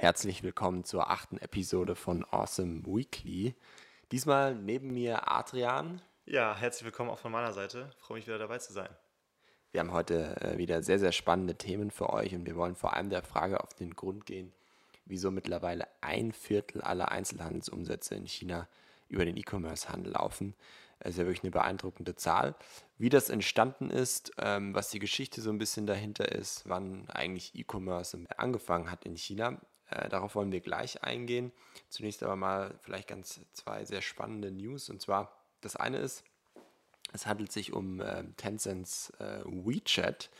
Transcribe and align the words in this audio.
Herzlich 0.00 0.42
willkommen 0.42 0.84
zur 0.84 1.10
achten 1.10 1.36
Episode 1.36 1.94
von 1.94 2.24
Awesome 2.30 2.86
Weekly. 2.86 3.54
Diesmal 4.10 4.54
neben 4.54 4.94
mir 4.94 5.30
Adrian. 5.30 6.00
Ja, 6.24 6.56
herzlich 6.56 6.86
willkommen 6.86 7.10
auch 7.10 7.18
von 7.18 7.30
meiner 7.30 7.52
Seite. 7.52 7.90
Ich 7.98 8.02
freue 8.02 8.16
mich 8.16 8.26
wieder 8.26 8.38
dabei 8.38 8.56
zu 8.56 8.72
sein. 8.72 8.88
Wir 9.72 9.80
haben 9.80 9.92
heute 9.92 10.40
äh, 10.40 10.56
wieder 10.56 10.82
sehr, 10.82 10.98
sehr 10.98 11.12
spannende 11.12 11.54
Themen 11.54 11.90
für 11.90 12.08
euch 12.08 12.34
und 12.34 12.46
wir 12.46 12.56
wollen 12.56 12.76
vor 12.76 12.94
allem 12.94 13.10
der 13.10 13.22
Frage 13.22 13.62
auf 13.62 13.74
den 13.74 13.94
Grund 13.94 14.24
gehen, 14.24 14.54
wieso 15.04 15.30
mittlerweile 15.30 15.86
ein 16.00 16.32
Viertel 16.32 16.80
aller 16.80 17.10
Einzelhandelsumsätze 17.10 18.14
in 18.14 18.26
China 18.26 18.68
über 19.10 19.26
den 19.26 19.36
E-Commerce-Handel 19.36 20.14
laufen. 20.14 20.54
Das 21.00 21.10
ist 21.10 21.18
ja 21.18 21.24
wirklich 21.24 21.44
eine 21.44 21.50
beeindruckende 21.50 22.16
Zahl. 22.16 22.54
Wie 22.96 23.10
das 23.10 23.28
entstanden 23.28 23.90
ist, 23.90 24.32
ähm, 24.38 24.74
was 24.74 24.88
die 24.88 24.98
Geschichte 24.98 25.42
so 25.42 25.50
ein 25.50 25.58
bisschen 25.58 25.86
dahinter 25.86 26.32
ist, 26.32 26.62
wann 26.66 27.06
eigentlich 27.10 27.54
E-Commerce 27.54 28.18
angefangen 28.38 28.90
hat 28.90 29.04
in 29.04 29.16
China, 29.18 29.60
äh, 29.90 30.08
darauf 30.08 30.34
wollen 30.34 30.52
wir 30.52 30.60
gleich 30.60 31.02
eingehen. 31.02 31.52
Zunächst 31.88 32.22
aber 32.22 32.36
mal 32.36 32.74
vielleicht 32.80 33.08
ganz 33.08 33.40
zwei 33.52 33.84
sehr 33.84 34.02
spannende 34.02 34.50
News. 34.50 34.88
Und 34.90 35.00
zwar, 35.00 35.32
das 35.60 35.76
eine 35.76 35.98
ist, 35.98 36.24
es 37.12 37.26
handelt 37.26 37.52
sich 37.52 37.72
um 37.72 38.00
äh, 38.00 38.24
Tencents 38.36 39.10
äh, 39.18 39.40
WeChat 39.44 40.30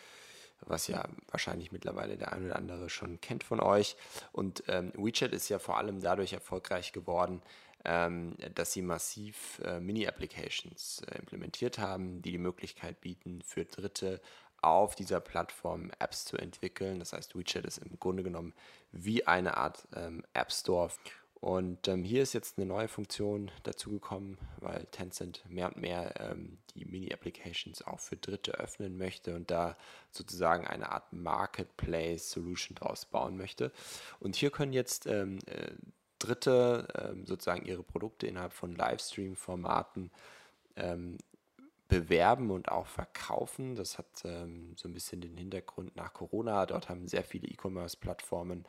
was 0.67 0.89
ja 0.89 1.09
wahrscheinlich 1.31 1.73
mittlerweile 1.73 2.17
der 2.17 2.33
ein 2.33 2.45
oder 2.45 2.57
andere 2.57 2.91
schon 2.91 3.21
kennt 3.21 3.45
von 3.45 3.61
euch. 3.61 3.97
Und 4.33 4.63
ähm, 4.69 4.93
WeChat 4.95 5.33
ist 5.33 5.49
ja 5.49 5.59
vor 5.59 5.79
allem 5.79 6.01
dadurch 6.01 6.33
erfolgreich 6.33 6.93
geworden, 6.93 7.43
ähm, 7.85 8.37
dass 8.55 8.73
sie 8.73 8.83
massiv 8.83 9.61
äh, 9.65 9.81
Mini-Applications 9.81 11.03
äh, 11.03 11.19
implementiert 11.19 11.79
haben, 11.79 12.21
die 12.21 12.33
die 12.33 12.39
Möglichkeit 12.39 13.01
bieten, 13.01 13.41
für 13.43 13.65
Dritte 13.65 14.21
auf 14.63 14.95
dieser 14.95 15.21
Plattform 15.21 15.91
Apps 15.99 16.25
zu 16.25 16.37
entwickeln. 16.37 16.99
Das 16.99 17.13
heißt, 17.13 17.37
WeChat 17.37 17.65
ist 17.65 17.79
im 17.79 17.99
Grunde 17.99 18.23
genommen 18.23 18.55
wie 18.93 19.27
eine 19.27 19.57
Art 19.57 19.87
ähm, 19.95 20.25
App 20.35 20.53
Store. 20.53 20.91
Und 21.41 21.89
ähm, 21.89 22.05
hier 22.05 22.23
ist 22.23 22.35
jetzt 22.35 22.59
eine 22.59 22.67
neue 22.67 22.89
Funktion 22.89 23.51
dazugekommen, 23.63 24.37
weil 24.59 24.85
Tencent 24.91 25.43
mehr 25.49 25.69
und 25.69 25.79
mehr 25.79 26.13
ähm, 26.21 26.59
die 26.75 26.85
Mini-Applications 26.85 27.83
auch 27.87 27.99
für 27.99 28.17
Dritte 28.17 28.53
öffnen 28.53 28.99
möchte 28.99 29.35
und 29.35 29.51
da 29.51 29.79
sozusagen 30.11 30.67
eine 30.67 30.93
Art 30.93 31.11
Marketplace-Solution 31.15 32.75
draus 32.75 33.07
bauen 33.07 33.39
möchte. 33.39 33.73
Und 34.19 34.37
hier 34.37 34.51
können 34.51 34.75
jetzt 34.75 35.07
ähm, 35.07 35.39
äh, 35.47 35.71
Dritte 36.19 36.87
ähm, 36.95 37.25
sozusagen 37.25 37.65
ihre 37.65 37.83
Produkte 37.83 38.27
innerhalb 38.27 38.53
von 38.53 38.77
Livestream-Formaten 38.77 40.11
ähm, 40.77 41.17
bewerben 41.91 42.51
und 42.51 42.71
auch 42.71 42.87
verkaufen. 42.87 43.75
Das 43.75 43.99
hat 43.99 44.07
ähm, 44.25 44.73
so 44.77 44.89
ein 44.89 44.95
bisschen 44.95 45.21
den 45.21 45.37
Hintergrund 45.37 45.95
nach 45.97 46.15
Corona. 46.15 46.65
Dort 46.65 46.89
haben 46.89 47.07
sehr 47.07 47.25
viele 47.25 47.49
E-Commerce-Plattformen 47.49 48.65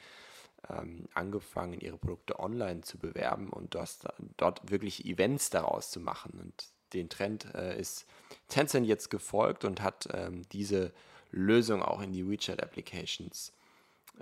ähm, 0.69 1.07
angefangen, 1.13 1.79
ihre 1.79 1.97
Produkte 1.97 2.39
online 2.39 2.81
zu 2.81 2.97
bewerben 2.97 3.49
und 3.49 3.75
das, 3.75 3.99
dort 4.37 4.69
wirklich 4.69 5.05
Events 5.05 5.49
daraus 5.49 5.91
zu 5.91 5.99
machen. 6.01 6.39
Und 6.41 6.65
den 6.93 7.09
Trend 7.09 7.53
äh, 7.55 7.79
ist 7.79 8.05
Tencent 8.49 8.85
jetzt 8.87 9.09
gefolgt 9.09 9.63
und 9.63 9.81
hat 9.81 10.09
ähm, 10.13 10.41
diese 10.51 10.91
Lösung 11.31 11.81
auch 11.81 12.01
in 12.01 12.11
die 12.11 12.27
WeChat-Applications 12.27 13.53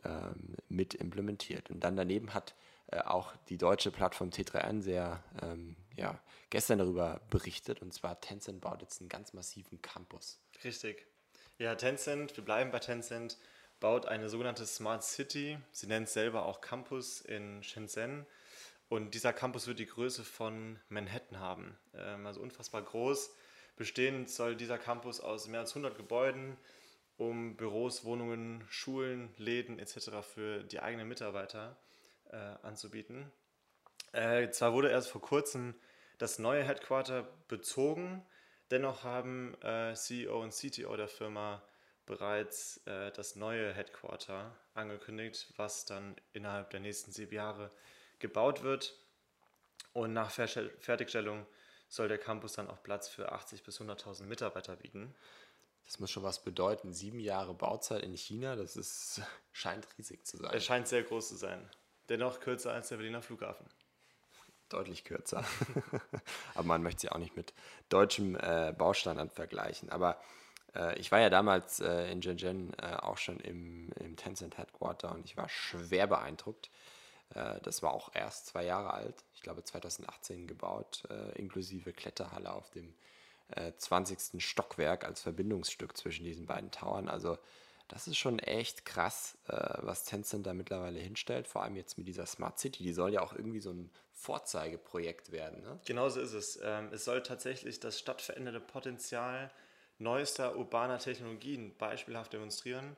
ähm, 0.03 0.55
mit 0.67 0.94
implementiert. 0.94 1.72
Und 1.72 1.83
dann 1.83 1.95
daneben 1.95 2.33
hat 2.33 2.53
äh, 2.91 2.99
auch 2.99 3.35
die 3.49 3.57
deutsche 3.57 3.91
Plattform 3.91 4.29
T3N 4.29 4.81
sehr 4.81 5.23
ähm, 5.41 5.75
ja, 5.95 6.19
gestern 6.49 6.79
darüber 6.79 7.21
berichtet. 7.29 7.81
Und 7.81 7.93
zwar 7.93 8.19
Tencent 8.19 8.61
baut 8.61 8.81
jetzt 8.81 9.01
einen 9.01 9.09
ganz 9.09 9.33
massiven 9.33 9.81
Campus. 9.81 10.39
Richtig. 10.64 11.05
Ja, 11.58 11.75
Tencent, 11.75 12.36
wir 12.37 12.45
bleiben 12.45 12.71
bei 12.71 12.80
Tencent, 12.80 13.37
baut 13.80 14.05
eine 14.05 14.30
sogenannte 14.30 14.65
Smart 14.65 15.03
City. 15.03 15.59
Sie 15.71 15.87
nennt 15.87 16.08
es 16.08 16.14
selber 16.14 16.45
auch 16.45 16.61
Campus 16.61 17.21
in 17.21 17.64
Shenzhen. 17.64 18.25
Und 18.87 19.14
dieser 19.14 19.33
Campus 19.33 19.67
wird 19.67 19.77
die 19.77 19.85
Größe 19.85 20.23
von 20.23 20.80
Manhattan 20.89 21.39
haben. 21.39 21.77
Ähm, 21.93 22.25
also 22.25 22.41
unfassbar 22.41 22.81
groß. 22.81 23.35
Bestehend 23.75 24.30
soll 24.30 24.55
dieser 24.55 24.77
Campus 24.77 25.21
aus 25.21 25.47
mehr 25.47 25.61
als 25.61 25.71
100 25.71 25.95
Gebäuden, 25.95 26.58
um 27.17 27.55
Büros, 27.55 28.03
Wohnungen, 28.03 28.65
Schulen, 28.67 29.33
Läden 29.37 29.77
etc. 29.77 30.23
für 30.23 30.64
die 30.64 30.80
eigenen 30.80 31.08
Mitarbeiter 31.08 31.77
äh, 32.29 32.35
anzubieten. 32.63 33.31
Äh, 34.11 34.49
zwar 34.49 34.73
wurde 34.73 34.89
erst 34.89 35.09
vor 35.09 35.21
kurzem 35.21 35.75
das 36.17 36.39
neue 36.39 36.63
Headquarter 36.63 37.27
bezogen, 37.47 38.25
dennoch 38.71 39.03
haben 39.03 39.55
äh, 39.61 39.93
CEO 39.93 40.41
und 40.41 40.53
CTO 40.53 40.95
der 40.97 41.07
Firma 41.07 41.63
bereits 42.05 42.77
äh, 42.87 43.11
das 43.11 43.35
neue 43.35 43.71
Headquarter 43.71 44.55
angekündigt, 44.73 45.53
was 45.57 45.85
dann 45.85 46.15
innerhalb 46.33 46.71
der 46.71 46.79
nächsten 46.79 47.11
sieben 47.11 47.35
Jahre 47.35 47.69
gebaut 48.17 48.63
wird. 48.63 48.97
Und 49.93 50.13
nach 50.13 50.31
Fertigstellung 50.31 51.45
soll 51.87 52.07
der 52.07 52.17
Campus 52.17 52.53
dann 52.53 52.67
auch 52.67 52.81
Platz 52.83 53.09
für 53.09 53.33
80.000 53.33 53.63
bis 53.63 53.81
100.000 53.81 54.23
Mitarbeiter 54.23 54.75
bieten. 54.75 55.15
Das 55.85 55.99
muss 55.99 56.11
schon 56.11 56.23
was 56.23 56.43
bedeuten. 56.43 56.93
Sieben 56.93 57.19
Jahre 57.19 57.53
Bauzeit 57.53 58.03
in 58.03 58.15
China, 58.15 58.55
das 58.55 58.75
ist, 58.75 59.21
scheint 59.51 59.87
riesig 59.97 60.25
zu 60.25 60.37
sein. 60.37 60.53
Es 60.53 60.65
scheint 60.65 60.87
sehr 60.87 61.03
groß 61.03 61.29
zu 61.29 61.35
sein. 61.35 61.69
Dennoch 62.09 62.39
kürzer 62.39 62.73
als 62.73 62.89
der 62.89 62.97
Berliner 62.97 63.21
Flughafen. 63.21 63.65
Deutlich 64.70 65.03
kürzer. 65.03 65.43
Aber 66.55 66.67
man 66.67 66.83
möchte 66.83 67.02
sie 67.02 67.09
auch 67.09 67.17
nicht 67.17 67.36
mit 67.36 67.53
deutschem 67.89 68.36
äh, 68.36 68.73
Baustandard 68.77 69.31
vergleichen. 69.31 69.89
Aber 69.89 70.20
äh, 70.75 70.97
ich 70.99 71.11
war 71.11 71.20
ja 71.20 71.30
damals 71.30 71.80
äh, 71.80 72.11
in 72.11 72.21
Shenzhen 72.21 72.73
äh, 72.80 72.95
auch 72.95 73.17
schon 73.17 73.39
im, 73.39 73.89
im 73.99 74.15
Tencent 74.15 74.58
Headquarter 74.58 75.11
und 75.11 75.25
ich 75.25 75.37
war 75.37 75.49
schwer 75.49 76.08
beeindruckt. 76.08 76.70
Äh, 77.33 77.59
das 77.61 77.81
war 77.83 77.93
auch 77.93 78.14
erst 78.14 78.47
zwei 78.47 78.65
Jahre 78.65 78.93
alt, 78.93 79.23
ich 79.33 79.41
glaube 79.41 79.64
2018 79.64 80.47
gebaut, 80.47 81.03
äh, 81.09 81.37
inklusive 81.39 81.93
Kletterhalle 81.93 82.52
auf 82.52 82.70
dem 82.71 82.93
20. 83.80 84.45
Stockwerk 84.45 85.05
als 85.05 85.21
Verbindungsstück 85.23 85.97
zwischen 85.97 86.23
diesen 86.23 86.45
beiden 86.45 86.70
Towern. 86.70 87.09
Also 87.09 87.39
das 87.89 88.08
ist 88.08 88.17
schon 88.17 88.39
echt 88.39 88.86
krass, 88.86 89.38
was 89.45 90.05
Tencent 90.05 90.45
da 90.45 90.54
mittlerweile 90.54 91.00
hinstellt, 91.00 91.48
vor 91.48 91.64
allem 91.64 91.76
jetzt 91.76 91.98
mit 91.98 92.08
dieser 92.08 92.26
Smart 92.26 92.58
City. 92.60 92.83
Die 92.83 92.94
soll 92.94 93.14
ja 93.14 93.22
auch 93.22 93.33
irgendwie 93.33 93.60
so 93.60 93.72
ein 93.72 93.92
Vorzeigeprojekt 94.14 95.32
werden. 95.32 95.61
Ne? 95.64 95.80
Genauso 95.86 96.20
ist 96.22 96.33
es. 96.33 96.60
Ähm, 96.61 96.89
es 96.92 97.05
soll 97.05 97.23
tatsächlich 97.23 97.80
das 97.80 98.00
stadtverändernde 98.00 98.60
Potenzial 98.60 99.50
neuester 99.98 100.55
urbaner 100.55 101.00
Technologien 101.00 101.76
beispielhaft 101.77 102.33
demonstrieren. 102.33 102.95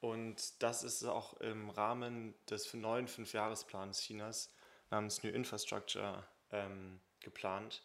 Und 0.00 0.62
das 0.62 0.82
ist 0.82 1.04
auch 1.04 1.34
im 1.40 1.70
Rahmen 1.70 2.34
des 2.50 2.72
neuen 2.74 3.08
Fünfjahresplans 3.08 4.00
Chinas 4.00 4.50
namens 4.90 5.22
New 5.22 5.30
Infrastructure 5.30 6.26
ähm, 6.50 7.00
geplant, 7.20 7.82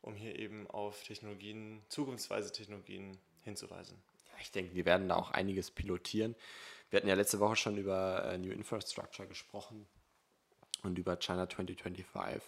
um 0.00 0.14
hier 0.14 0.38
eben 0.38 0.68
auf 0.68 1.02
Technologien, 1.04 1.82
zukunftsweise 1.88 2.50
Technologien 2.50 3.18
hinzuweisen. 3.42 4.02
Ich 4.42 4.50
denke, 4.50 4.74
wir 4.74 4.84
werden 4.84 5.08
da 5.08 5.16
auch 5.16 5.30
einiges 5.30 5.70
pilotieren. 5.70 6.34
Wir 6.90 6.98
hatten 6.98 7.08
ja 7.08 7.14
letzte 7.14 7.40
Woche 7.40 7.56
schon 7.56 7.78
über 7.78 8.24
äh, 8.24 8.38
New 8.38 8.52
Infrastructure 8.52 9.26
gesprochen 9.26 9.86
und 10.82 10.98
über 10.98 11.16
China 11.16 11.48
2025. 11.48 12.42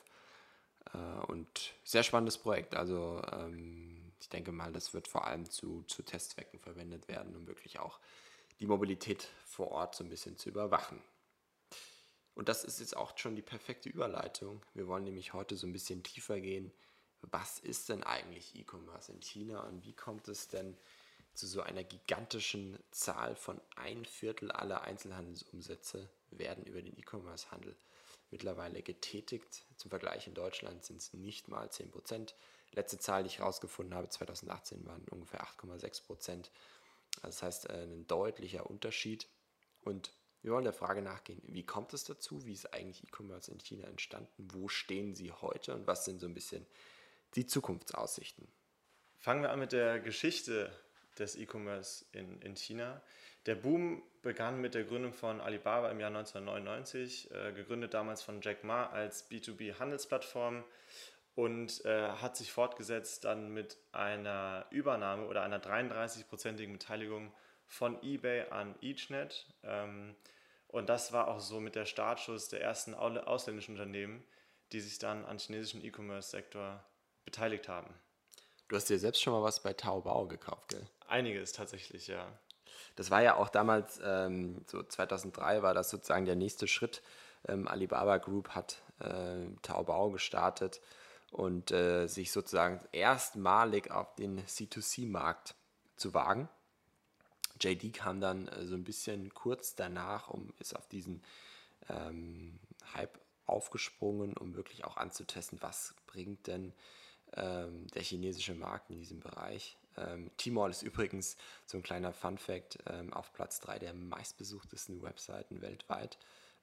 Äh, 0.93 0.99
und 1.27 1.75
sehr 1.83 2.03
spannendes 2.03 2.39
Projekt. 2.39 2.75
Also 2.75 3.23
ähm, 3.33 4.13
ich 4.21 4.29
denke 4.29 4.53
mal, 4.53 4.73
das 4.73 4.93
wird 4.95 5.09
vor 5.09 5.27
allem 5.27 5.49
zu, 5.49 5.83
zu 5.85 6.03
Testzwecken 6.03 6.59
verwendet 6.59 7.09
werden, 7.09 7.35
um 7.37 7.47
wirklich 7.47 7.79
auch 7.79 7.99
die 8.61 8.67
Mobilität 8.67 9.29
vor 9.45 9.71
Ort 9.71 9.95
so 9.95 10.05
ein 10.05 10.11
bisschen 10.11 10.37
zu 10.37 10.49
überwachen. 10.49 11.01
Und 12.35 12.49
das 12.49 12.65
ist 12.65 12.81
jetzt 12.81 12.97
auch 12.97 13.17
schon 13.17 13.37
die 13.37 13.43
perfekte 13.43 13.89
Überleitung. 13.89 14.63
Wir 14.75 14.89
wollen 14.89 15.05
nämlich 15.05 15.33
heute 15.33 15.57
so 15.57 15.67
ein 15.67 15.73
bisschen 15.73 16.03
tiefer 16.03 16.41
gehen. 16.41 16.73
Was 17.21 17.59
ist 17.59 17.89
denn 17.89 18.03
eigentlich 18.03 18.55
E-Commerce 18.57 19.13
in 19.13 19.21
China 19.21 19.61
und 19.61 19.85
wie 19.85 19.93
kommt 19.93 20.29
es 20.29 20.49
denn 20.49 20.77
zu 21.35 21.47
so 21.47 21.63
einer 21.63 21.85
gigantischen 21.85 22.79
Zahl 22.91 23.37
von 23.37 23.61
ein 23.77 24.05
Viertel 24.05 24.51
aller 24.51 24.83
Einzelhandelsumsätze 24.83 26.09
werden 26.31 26.65
über 26.65 26.81
den 26.81 26.97
E-Commerce-Handel 26.99 27.77
mittlerweile 28.31 28.83
getätigt. 28.83 29.65
Zum 29.77 29.91
Vergleich 29.91 30.27
in 30.27 30.35
Deutschland 30.35 30.85
sind 30.85 30.97
es 30.97 31.13
nicht 31.13 31.49
mal 31.49 31.71
10 31.71 31.91
Prozent. 31.91 32.35
Letzte 32.73 32.99
Zahl, 32.99 33.23
die 33.23 33.29
ich 33.29 33.39
herausgefunden 33.39 33.95
habe, 33.95 34.09
2018 34.09 34.85
waren 34.87 35.05
ungefähr 35.11 35.45
8,6 35.45 36.05
Prozent. 36.05 36.51
Das 37.23 37.43
heißt, 37.43 37.71
äh, 37.71 37.85
ein 37.85 38.07
deutlicher 38.07 38.69
Unterschied. 38.69 39.29
Und 39.83 40.13
wir 40.43 40.53
wollen 40.53 40.65
der 40.65 40.73
Frage 40.73 41.01
nachgehen, 41.01 41.41
wie 41.45 41.65
kommt 41.65 41.95
es 41.95 42.05
dazu? 42.05 42.45
Wie 42.45 42.53
ist 42.53 42.75
eigentlich 42.75 43.05
E-Commerce 43.05 43.51
in 43.51 43.61
China 43.61 43.87
entstanden? 43.87 44.49
Wo 44.53 44.69
stehen 44.69 45.15
sie 45.15 45.33
heute 45.33 45.75
und 45.75 45.87
was 45.87 46.05
sind 46.05 46.21
so 46.21 46.27
ein 46.27 46.35
bisschen 46.35 46.67
die 47.35 47.47
Zukunftsaussichten? 47.47 48.47
Fangen 49.19 49.43
wir 49.43 49.51
an 49.51 49.61
mit 49.61 49.73
der 49.73 50.01
Geschichte 50.01 50.71
des 51.19 51.37
E-Commerce 51.37 52.05
in, 52.13 52.41
in 52.43 52.57
China. 52.57 53.03
Der 53.47 53.55
Boom 53.55 54.03
begann 54.23 54.61
mit 54.61 54.75
der 54.75 54.85
Gründung 54.85 55.13
von 55.13 55.41
Alibaba 55.41 55.91
im 55.91 56.01
Jahr 56.01 56.09
1999, 56.09 57.31
äh, 57.31 57.53
gegründet 57.53 57.93
damals 57.95 58.23
von 58.23 58.41
Jack 58.41 58.65
Ma 58.65 58.87
als 58.87 59.31
B2B-Handelsplattform 59.31 60.65
und 61.35 61.85
äh, 61.85 62.09
hat 62.09 62.37
sich 62.37 62.53
fortgesetzt 62.53 63.25
dann 63.25 63.51
mit 63.53 63.77
einer 63.93 64.67
Übernahme 64.71 65.27
oder 65.27 65.43
einer 65.43 65.61
33-prozentigen 65.61 66.73
Beteiligung 66.73 67.33
von 67.67 68.03
eBay 68.03 68.49
an 68.51 68.75
EachNet. 68.83 69.47
Ähm, 69.63 70.15
Und 70.69 70.89
das 70.89 71.13
war 71.13 71.29
auch 71.29 71.41
so 71.41 71.61
mit 71.61 71.75
der 71.77 71.87
Startschuss 71.87 72.49
der 72.49 72.61
ersten 72.61 72.95
ausländischen 72.95 73.73
Unternehmen, 73.73 74.25
die 74.73 74.81
sich 74.81 74.99
dann 74.99 75.25
am 75.25 75.39
chinesischen 75.39 75.85
E-Commerce-Sektor 75.85 76.85
beteiligt 77.25 77.69
haben. 77.69 77.95
Du 78.69 78.77
hast 78.77 78.89
dir 78.89 78.99
selbst 78.99 79.23
schon 79.23 79.33
mal 79.35 79.43
was 79.43 79.63
bei 79.63 79.73
Taobao 79.73 80.27
gekauft, 80.27 80.69
gell? 80.71 80.87
Einiges 81.07 81.53
tatsächlich, 81.53 82.09
ja. 82.09 82.27
Das 82.97 83.11
war 83.11 83.23
ja 83.23 83.37
auch 83.37 83.49
damals, 83.49 84.01
ähm, 84.05 84.65
so 84.67 84.83
2003 84.83 85.63
war 85.63 85.75
das 85.75 85.91
sozusagen 85.91 86.27
der 86.27 86.37
nächste 86.37 86.69
Schritt. 86.69 87.03
Ähm, 87.47 87.69
Alibaba 87.69 88.19
Group 88.19 88.51
hat 88.51 88.83
äh, 89.01 89.47
Taobao 89.63 90.11
gestartet 90.11 90.81
und 91.31 91.73
äh, 91.73 92.07
sich 92.07 92.31
sozusagen 92.31 92.81
erstmalig 92.93 93.91
auf 93.91 94.15
den 94.15 94.41
C2C-Markt 94.47 95.55
zu 95.97 96.15
wagen. 96.15 96.49
JD 97.61 97.93
kam 97.93 98.21
dann 98.21 98.49
äh, 98.49 98.65
so 98.65 98.75
ein 98.75 98.85
bisschen 98.85 99.33
kurz 99.35 99.75
danach, 99.75 100.29
um 100.29 100.53
ist 100.59 100.77
auf 100.77 100.87
diesen 100.89 101.23
ähm, 101.89 102.59
Hype 102.95 103.19
aufgesprungen, 103.47 104.37
um 104.37 104.55
wirklich 104.55 104.85
auch 104.85 104.97
anzutesten, 104.97 105.61
was 105.61 105.95
bringt 106.07 106.47
denn 106.47 106.73
ähm, 107.37 107.89
der 107.89 108.03
chinesische 108.03 108.55
Markt 108.55 108.91
in 108.91 108.99
diesem 108.99 109.21
Bereich. 109.21 109.77
Ähm, 109.97 110.31
Tmall 110.37 110.71
ist 110.71 110.83
übrigens 110.83 111.37
so 111.67 111.79
ein 111.79 111.83
kleiner 111.83 112.13
Fun 112.13 112.39
Fact 112.39 112.79
ähm, 112.87 113.13
auf 113.13 113.33
Platz 113.33 113.61
3 113.61 113.79
der 113.79 113.95
meistbesuchtesten 113.95 115.03
Webseiten 115.03 115.61
weltweit. 115.61 116.19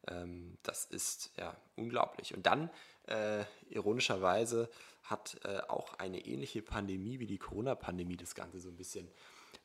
Ähm, 0.07 0.57
das 0.63 0.85
ist 0.85 1.31
ja 1.37 1.55
unglaublich. 1.75 2.33
Und 2.33 2.45
dann, 2.45 2.69
äh, 3.07 3.43
ironischerweise, 3.69 4.69
hat 5.03 5.39
äh, 5.43 5.61
auch 5.67 5.95
eine 5.95 6.25
ähnliche 6.25 6.61
Pandemie 6.61 7.19
wie 7.19 7.27
die 7.27 7.39
Corona-Pandemie 7.39 8.17
das 8.17 8.35
Ganze 8.35 8.59
so 8.59 8.69
ein 8.69 8.77
bisschen 8.77 9.07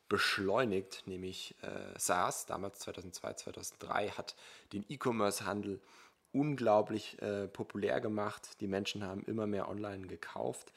beschleunigt, 0.08 1.02
nämlich 1.06 1.56
äh, 1.62 1.98
SARS, 1.98 2.46
damals 2.46 2.78
2002, 2.80 3.34
2003, 3.34 4.10
hat 4.10 4.36
den 4.72 4.84
E-Commerce-Handel 4.88 5.80
unglaublich 6.32 7.20
äh, 7.22 7.48
populär 7.48 8.00
gemacht. 8.00 8.60
Die 8.60 8.66
Menschen 8.66 9.04
haben 9.04 9.24
immer 9.24 9.46
mehr 9.46 9.68
online 9.68 10.06
gekauft 10.06 10.72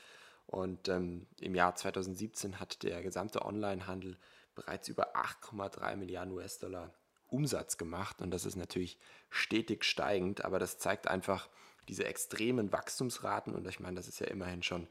und 0.50 0.90
ähm, 0.90 1.28
im 1.40 1.54
Jahr 1.54 1.76
2017 1.76 2.60
hat 2.60 2.82
der 2.82 3.04
gesamte 3.04 3.46
Onlinehandel 3.46 4.18
bereits 4.56 4.88
über 4.88 5.16
8,3 5.16 5.96
Milliarden 5.96 6.34
US-Dollar 6.34 6.92
Umsatz 7.28 7.78
gemacht. 7.78 8.20
Und 8.20 8.32
das 8.32 8.46
ist 8.46 8.56
natürlich 8.56 8.98
stetig 9.30 9.86
steigend, 9.86 10.44
aber 10.44 10.58
das 10.58 10.80
zeigt 10.80 11.08
einfach 11.08 11.50
diese 11.88 12.06
extremen 12.06 12.72
Wachstumsraten. 12.72 13.54
Und 13.54 13.68
ich 13.68 13.80
meine, 13.80 13.98
das 13.98 14.08
ist 14.08 14.20
ja 14.22 14.26
immerhin 14.26 14.64
schon 14.64 14.88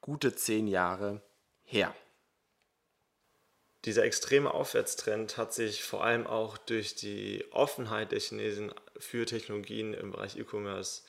gute 0.00 0.34
zehn 0.34 0.66
Jahre 0.66 1.22
her. 1.62 1.94
Dieser 3.84 4.02
extreme 4.02 4.52
Aufwärtstrend 4.52 5.36
hat 5.36 5.54
sich 5.54 5.84
vor 5.84 6.02
allem 6.02 6.26
auch 6.26 6.58
durch 6.58 6.96
die 6.96 7.44
Offenheit 7.52 8.10
der 8.10 8.18
Chinesen 8.18 8.74
für 8.98 9.24
Technologien 9.24 9.94
im 9.94 10.10
Bereich 10.10 10.36
E-Commerce 10.36 11.02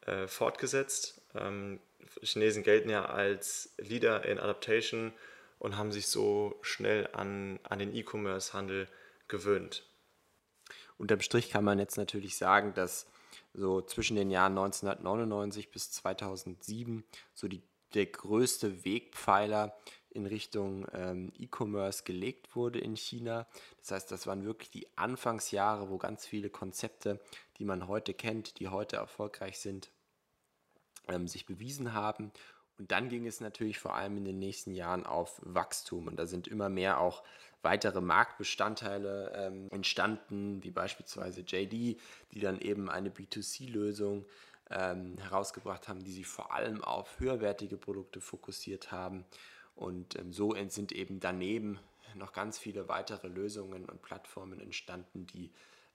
äh, 0.00 0.26
fortgesetzt. 0.26 1.22
Ähm, 1.38 1.80
Chinesen 2.22 2.62
gelten 2.62 2.90
ja 2.90 3.06
als 3.06 3.74
Leader 3.78 4.24
in 4.24 4.38
Adaptation 4.38 5.12
und 5.58 5.76
haben 5.76 5.92
sich 5.92 6.08
so 6.08 6.58
schnell 6.62 7.08
an, 7.12 7.58
an 7.64 7.78
den 7.78 7.94
E-Commerce-Handel 7.94 8.88
gewöhnt. 9.28 9.84
Unterm 10.98 11.20
Strich 11.20 11.50
kann 11.50 11.64
man 11.64 11.78
jetzt 11.78 11.96
natürlich 11.96 12.36
sagen, 12.36 12.72
dass 12.74 13.06
so 13.52 13.80
zwischen 13.82 14.16
den 14.16 14.30
Jahren 14.30 14.52
1999 14.52 15.70
bis 15.70 15.90
2007 15.90 17.04
so 17.34 17.48
die, 17.48 17.62
der 17.94 18.06
größte 18.06 18.84
Wegpfeiler 18.84 19.76
in 20.10 20.26
Richtung 20.26 20.86
ähm, 20.92 21.32
E-Commerce 21.38 22.04
gelegt 22.04 22.56
wurde 22.56 22.78
in 22.78 22.96
China. 22.96 23.46
Das 23.78 23.90
heißt, 23.90 24.10
das 24.10 24.26
waren 24.26 24.44
wirklich 24.44 24.70
die 24.70 24.88
Anfangsjahre, 24.96 25.90
wo 25.90 25.98
ganz 25.98 26.26
viele 26.26 26.48
Konzepte, 26.50 27.20
die 27.58 27.64
man 27.64 27.86
heute 27.86 28.14
kennt, 28.14 28.58
die 28.58 28.68
heute 28.68 28.96
erfolgreich 28.96 29.58
sind, 29.58 29.90
ähm, 31.08 31.28
sich 31.28 31.46
bewiesen 31.46 31.92
haben. 31.92 32.32
Und 32.78 32.92
dann 32.92 33.08
ging 33.08 33.26
es 33.26 33.40
natürlich 33.40 33.78
vor 33.78 33.94
allem 33.94 34.18
in 34.18 34.24
den 34.24 34.38
nächsten 34.38 34.74
Jahren 34.74 35.06
auf 35.06 35.40
Wachstum. 35.42 36.08
Und 36.08 36.16
da 36.16 36.26
sind 36.26 36.46
immer 36.46 36.68
mehr 36.68 37.00
auch 37.00 37.22
weitere 37.62 38.00
Marktbestandteile 38.00 39.32
ähm, 39.34 39.68
entstanden, 39.70 40.62
wie 40.62 40.70
beispielsweise 40.70 41.40
JD, 41.40 41.98
die 42.32 42.40
dann 42.40 42.60
eben 42.60 42.90
eine 42.90 43.10
B2C-Lösung 43.10 44.26
ähm, 44.70 45.16
herausgebracht 45.18 45.88
haben, 45.88 46.04
die 46.04 46.12
sich 46.12 46.26
vor 46.26 46.52
allem 46.52 46.82
auf 46.84 47.18
höherwertige 47.18 47.76
Produkte 47.76 48.20
fokussiert 48.20 48.92
haben. 48.92 49.24
Und 49.74 50.16
ähm, 50.18 50.32
so 50.32 50.54
sind 50.68 50.92
eben 50.92 51.18
daneben 51.18 51.78
noch 52.14 52.32
ganz 52.32 52.58
viele 52.58 52.88
weitere 52.88 53.28
Lösungen 53.28 53.84
und 53.84 54.02
Plattformen 54.02 54.60
entstanden, 54.60 55.26
die 55.26 55.50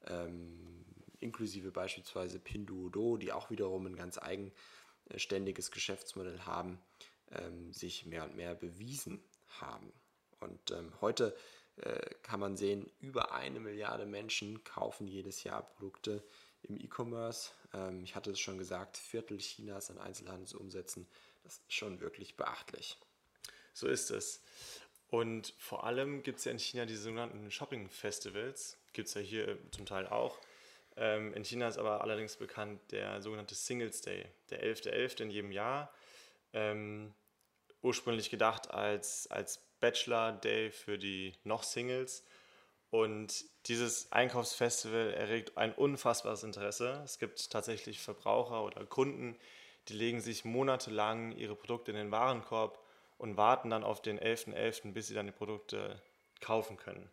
ähm, 0.07 0.85
inklusive 1.19 1.71
beispielsweise 1.71 2.39
Pinduoduo, 2.39 3.17
die 3.17 3.31
auch 3.31 3.49
wiederum 3.49 3.85
ein 3.85 3.95
ganz 3.95 4.17
eigen 4.17 4.51
ständiges 5.15 5.71
Geschäftsmodell 5.71 6.39
haben, 6.41 6.79
ähm, 7.31 7.73
sich 7.73 8.05
mehr 8.05 8.23
und 8.23 8.35
mehr 8.35 8.55
bewiesen 8.55 9.23
haben. 9.59 9.91
Und 10.39 10.71
ähm, 10.71 10.91
heute 11.01 11.35
äh, 11.77 11.99
kann 12.23 12.39
man 12.39 12.57
sehen, 12.57 12.89
über 12.99 13.33
eine 13.33 13.59
Milliarde 13.59 14.05
Menschen 14.05 14.63
kaufen 14.63 15.07
jedes 15.07 15.43
Jahr 15.43 15.63
Produkte 15.63 16.23
im 16.63 16.77
E-Commerce. 16.77 17.51
Ähm, 17.73 18.03
ich 18.03 18.15
hatte 18.15 18.31
es 18.31 18.39
schon 18.39 18.57
gesagt, 18.57 18.97
Viertel 18.97 19.37
Chinas 19.37 19.89
an 19.89 19.97
Einzelhandelsumsätzen, 19.97 21.07
das 21.43 21.53
ist 21.53 21.73
schon 21.73 22.01
wirklich 22.01 22.35
beachtlich. 22.35 22.97
So 23.73 23.87
ist 23.87 24.11
es. 24.11 24.41
Und 25.09 25.53
vor 25.57 25.85
allem 25.85 26.23
gibt 26.23 26.39
es 26.39 26.45
ja 26.45 26.51
in 26.51 26.59
China 26.59 26.85
diese 26.85 27.03
sogenannten 27.03 27.51
Shopping-Festivals, 27.51 28.77
gibt 28.93 29.07
es 29.07 29.13
ja 29.13 29.21
hier 29.21 29.57
zum 29.71 29.85
Teil 29.85 30.07
auch. 30.07 30.37
Ähm, 30.97 31.33
in 31.33 31.43
China 31.43 31.67
ist 31.67 31.77
aber 31.77 32.01
allerdings 32.01 32.37
bekannt 32.37 32.79
der 32.91 33.21
sogenannte 33.21 33.55
Singles 33.55 34.01
Day, 34.01 34.25
der 34.49 34.63
11.11. 34.63 34.91
.11. 34.91 35.21
in 35.23 35.29
jedem 35.29 35.51
Jahr. 35.51 35.93
Ähm, 36.53 37.13
ursprünglich 37.81 38.29
gedacht 38.29 38.71
als, 38.71 39.27
als 39.31 39.59
Bachelor 39.79 40.33
Day 40.33 40.71
für 40.71 40.97
die 40.97 41.35
noch 41.43 41.63
Singles. 41.63 42.23
Und 42.89 43.45
dieses 43.67 44.11
Einkaufsfestival 44.11 45.13
erregt 45.13 45.57
ein 45.57 45.73
unfassbares 45.73 46.43
Interesse. 46.43 47.01
Es 47.05 47.19
gibt 47.19 47.49
tatsächlich 47.49 48.01
Verbraucher 48.01 48.63
oder 48.63 48.85
Kunden, 48.85 49.37
die 49.87 49.93
legen 49.93 50.21
sich 50.21 50.45
monatelang 50.45 51.31
ihre 51.31 51.55
Produkte 51.55 51.91
in 51.91 51.97
den 51.97 52.11
Warenkorb 52.11 52.83
und 53.17 53.37
warten 53.37 53.69
dann 53.69 53.83
auf 53.83 54.01
den 54.01 54.19
11.11., 54.19 54.53
.11., 54.53 54.93
bis 54.93 55.07
sie 55.07 55.13
dann 55.13 55.25
die 55.25 55.31
Produkte 55.31 56.01
kaufen 56.41 56.77
können. 56.77 57.09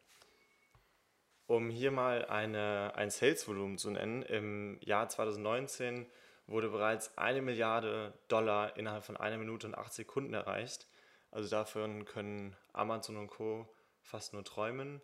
Um 1.49 1.71
hier 1.71 1.91
mal 1.91 2.27
eine, 2.27 2.93
ein 2.95 3.09
Sales-Volumen 3.09 3.79
zu 3.79 3.91
nennen, 3.91 4.21
im 4.21 4.79
Jahr 4.83 5.09
2019 5.09 6.05
wurde 6.47 6.69
bereits 6.69 7.17
eine 7.17 7.41
Milliarde 7.41 8.13
Dollar 8.29 8.77
innerhalb 8.77 9.03
von 9.03 9.17
einer 9.17 9.39
Minute 9.39 9.67
und 9.67 9.75
acht 9.75 9.95
Sekunden 9.95 10.35
erreicht. 10.35 10.87
Also 11.31 11.49
davon 11.49 12.05
können 12.05 12.55
Amazon 12.75 13.17
und 13.17 13.29
Co. 13.29 13.67
fast 14.03 14.35
nur 14.35 14.45
träumen. 14.45 15.01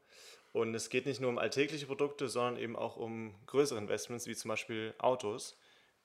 Und 0.52 0.74
es 0.74 0.90
geht 0.90 1.06
nicht 1.06 1.18
nur 1.18 1.30
um 1.30 1.38
alltägliche 1.38 1.86
Produkte, 1.86 2.28
sondern 2.28 2.58
eben 2.58 2.76
auch 2.76 2.96
um 2.96 3.34
größere 3.46 3.78
Investments, 3.78 4.26
wie 4.26 4.36
zum 4.36 4.50
Beispiel 4.50 4.92
Autos, 4.98 5.56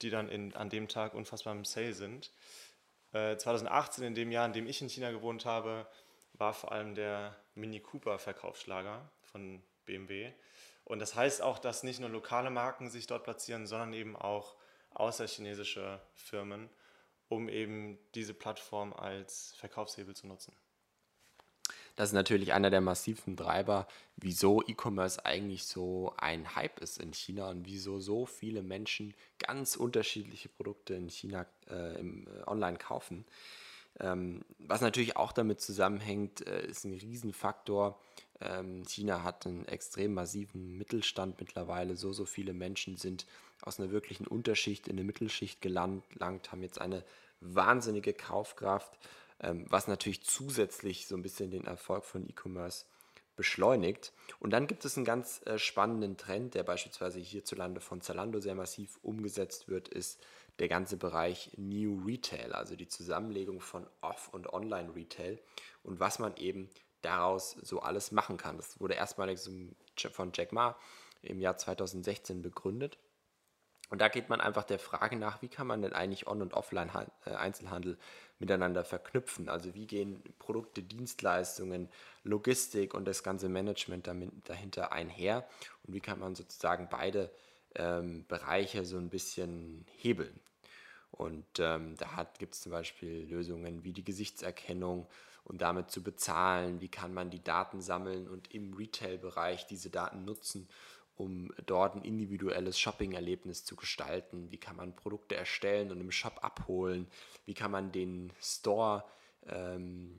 die 0.01 0.09
dann 0.09 0.29
in, 0.29 0.55
an 0.55 0.69
dem 0.69 0.87
Tag 0.87 1.15
unfassbar 1.15 1.53
im 1.53 1.65
Sale 1.65 1.93
sind. 1.93 2.31
Äh, 3.11 3.35
2018, 3.35 4.05
in 4.05 4.15
dem 4.15 4.31
Jahr, 4.31 4.45
in 4.45 4.53
dem 4.53 4.67
ich 4.67 4.81
in 4.81 4.87
China 4.87 5.11
gewohnt 5.11 5.43
habe, 5.43 5.85
war 6.35 6.53
vor 6.53 6.71
allem 6.71 6.95
der 6.95 7.35
Mini 7.55 7.81
Cooper 7.81 8.19
Verkaufsschlager 8.19 9.01
von 9.23 9.61
BMW. 9.89 10.31
Und 10.85 10.99
das 10.99 11.15
heißt 11.15 11.41
auch, 11.41 11.59
dass 11.59 11.83
nicht 11.83 11.99
nur 11.99 12.09
lokale 12.09 12.49
Marken 12.49 12.89
sich 12.89 13.07
dort 13.07 13.23
platzieren, 13.23 13.67
sondern 13.67 13.93
eben 13.93 14.15
auch 14.15 14.55
außerchinesische 14.93 15.99
Firmen, 16.13 16.69
um 17.27 17.49
eben 17.49 17.97
diese 18.15 18.33
Plattform 18.33 18.93
als 18.93 19.53
Verkaufshebel 19.57 20.15
zu 20.15 20.27
nutzen. 20.27 20.53
Das 21.95 22.09
ist 22.09 22.13
natürlich 22.13 22.53
einer 22.53 22.69
der 22.69 22.79
massiven 22.79 23.35
Treiber, 23.35 23.85
wieso 24.15 24.61
E-Commerce 24.65 25.25
eigentlich 25.25 25.65
so 25.65 26.13
ein 26.17 26.55
Hype 26.55 26.79
ist 26.79 26.97
in 26.97 27.13
China 27.13 27.49
und 27.49 27.65
wieso 27.65 27.99
so 27.99 28.25
viele 28.25 28.63
Menschen 28.63 29.13
ganz 29.37 29.75
unterschiedliche 29.75 30.47
Produkte 30.47 30.93
in 30.93 31.09
China 31.09 31.45
äh, 31.69 31.99
im, 31.99 32.25
äh, 32.27 32.47
online 32.47 32.77
kaufen. 32.77 33.25
Ähm, 33.99 34.43
was 34.59 34.81
natürlich 34.81 35.17
auch 35.17 35.31
damit 35.31 35.61
zusammenhängt, 35.61 36.45
äh, 36.47 36.65
ist 36.65 36.85
ein 36.85 36.93
Riesenfaktor. 36.93 37.99
Ähm, 38.41 38.83
China 38.85 39.23
hat 39.23 39.45
einen 39.45 39.67
extrem 39.67 40.13
massiven 40.13 40.77
Mittelstand 40.77 41.39
mittlerweile. 41.39 41.95
So, 41.95 42.13
so 42.13 42.25
viele 42.25 42.53
Menschen 42.53 42.97
sind 42.97 43.25
aus 43.61 43.79
einer 43.79 43.91
wirklichen 43.91 44.27
Unterschicht 44.27 44.87
in 44.87 44.95
eine 44.95 45.03
Mittelschicht 45.03 45.61
gelangt, 45.61 46.05
haben 46.51 46.63
jetzt 46.63 46.79
eine 46.79 47.03
wahnsinnige 47.41 48.13
Kaufkraft, 48.13 48.97
ähm, 49.41 49.65
was 49.69 49.87
natürlich 49.87 50.23
zusätzlich 50.23 51.07
so 51.07 51.15
ein 51.15 51.21
bisschen 51.21 51.51
den 51.51 51.65
Erfolg 51.65 52.05
von 52.05 52.27
E-Commerce 52.27 52.85
beschleunigt. 53.39 54.11
Und 54.39 54.49
dann 54.51 54.67
gibt 54.67 54.83
es 54.83 54.97
einen 54.97 55.05
ganz 55.05 55.41
äh, 55.45 55.57
spannenden 55.57 56.17
Trend, 56.17 56.55
der 56.55 56.63
beispielsweise 56.63 57.19
hierzulande 57.19 57.79
von 57.79 58.01
Zalando 58.01 58.41
sehr 58.41 58.53
massiv 58.53 58.99
umgesetzt 59.01 59.69
wird, 59.69 59.87
ist 59.87 60.21
der 60.59 60.67
ganze 60.67 60.97
Bereich 60.97 61.51
New 61.55 62.03
Retail, 62.05 62.51
also 62.51 62.75
die 62.75 62.89
Zusammenlegung 62.89 63.61
von 63.61 63.87
Off- 64.01 64.27
und 64.33 64.51
Online-Retail 64.51 65.39
und 65.83 66.01
was 66.01 66.19
man 66.19 66.35
eben 66.35 66.69
daraus 67.01 67.51
so 67.61 67.79
alles 67.79 68.11
machen 68.11 68.35
kann. 68.35 68.57
Das 68.57 68.77
wurde 68.81 68.95
erstmalig 68.95 69.39
von 70.11 70.31
Jack 70.35 70.51
Ma 70.51 70.77
im 71.21 71.39
Jahr 71.39 71.55
2016 71.55 72.41
begründet. 72.41 72.97
Und 73.89 74.01
da 74.01 74.09
geht 74.09 74.27
man 74.27 74.41
einfach 74.41 74.65
der 74.65 74.79
Frage 74.79 75.15
nach, 75.15 75.41
wie 75.41 75.47
kann 75.47 75.65
man 75.65 75.81
denn 75.81 75.93
eigentlich 75.93 76.27
On- 76.27 76.41
und 76.41 76.53
Offline-Einzelhandel 76.53 77.97
miteinander 78.39 78.83
verknüpfen? 78.83 79.49
Also 79.49 79.75
wie 79.75 79.85
gehen 79.85 80.23
Produkte, 80.39 80.81
Dienstleistungen, 80.81 81.89
Logistik 82.23 82.93
und 82.93 83.05
das 83.05 83.23
ganze 83.23 83.49
Management 83.49 84.09
dahinter 84.45 84.91
einher? 84.91 85.47
Und 85.85 85.93
wie 85.93 85.99
kann 85.99 86.19
man 86.19 86.35
sozusagen 86.35 86.87
beide 86.89 87.29
ähm, 87.75 88.25
Bereiche 88.27 88.85
so 88.85 88.97
ein 88.97 89.09
bisschen 89.09 89.85
hebeln? 89.97 90.39
Und 91.11 91.45
ähm, 91.59 91.95
da 91.97 92.27
gibt 92.37 92.53
es 92.53 92.61
zum 92.61 92.71
Beispiel 92.71 93.27
Lösungen 93.29 93.83
wie 93.83 93.93
die 93.93 94.03
Gesichtserkennung 94.03 95.07
und 95.43 95.61
damit 95.61 95.89
zu 95.91 96.03
bezahlen. 96.03 96.81
Wie 96.81 96.87
kann 96.87 97.13
man 97.13 97.29
die 97.29 97.43
Daten 97.43 97.81
sammeln 97.81 98.27
und 98.27 98.53
im 98.53 98.73
Retail-Bereich 98.73 99.65
diese 99.65 99.89
Daten 99.89 100.23
nutzen, 100.23 100.67
um 101.19 101.51
dort 101.65 101.95
ein 101.95 102.01
individuelles 102.01 102.79
Shopping-Erlebnis 102.79 103.65
zu 103.65 103.75
gestalten? 103.75 104.49
Wie 104.51 104.57
kann 104.57 104.77
man 104.77 104.95
Produkte 104.95 105.35
erstellen 105.35 105.91
und 105.91 105.99
im 105.99 106.11
Shop 106.11 106.39
abholen? 106.41 107.07
Wie 107.45 107.53
kann 107.53 107.71
man 107.71 107.91
den 107.91 108.31
Store, 108.41 109.03
ähm, 109.45 110.15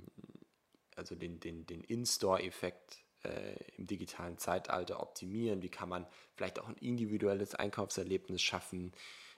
also 0.97 1.15
den, 1.15 1.41
den, 1.41 1.67
den 1.67 1.83
In-Store-Effekt 1.83 2.99
äh, 3.23 3.55
im 3.79 3.87
digitalen 3.87 4.37
Zeitalter 4.37 5.01
optimieren? 5.01 5.63
Wie 5.63 5.71
kann 5.71 5.89
man 5.89 6.07
vielleicht 6.35 6.59
auch 6.59 6.69
ein 6.69 6.77
individuelles 6.77 7.55
Einkaufserlebnis 7.55 8.43
schaffen? 8.43 8.93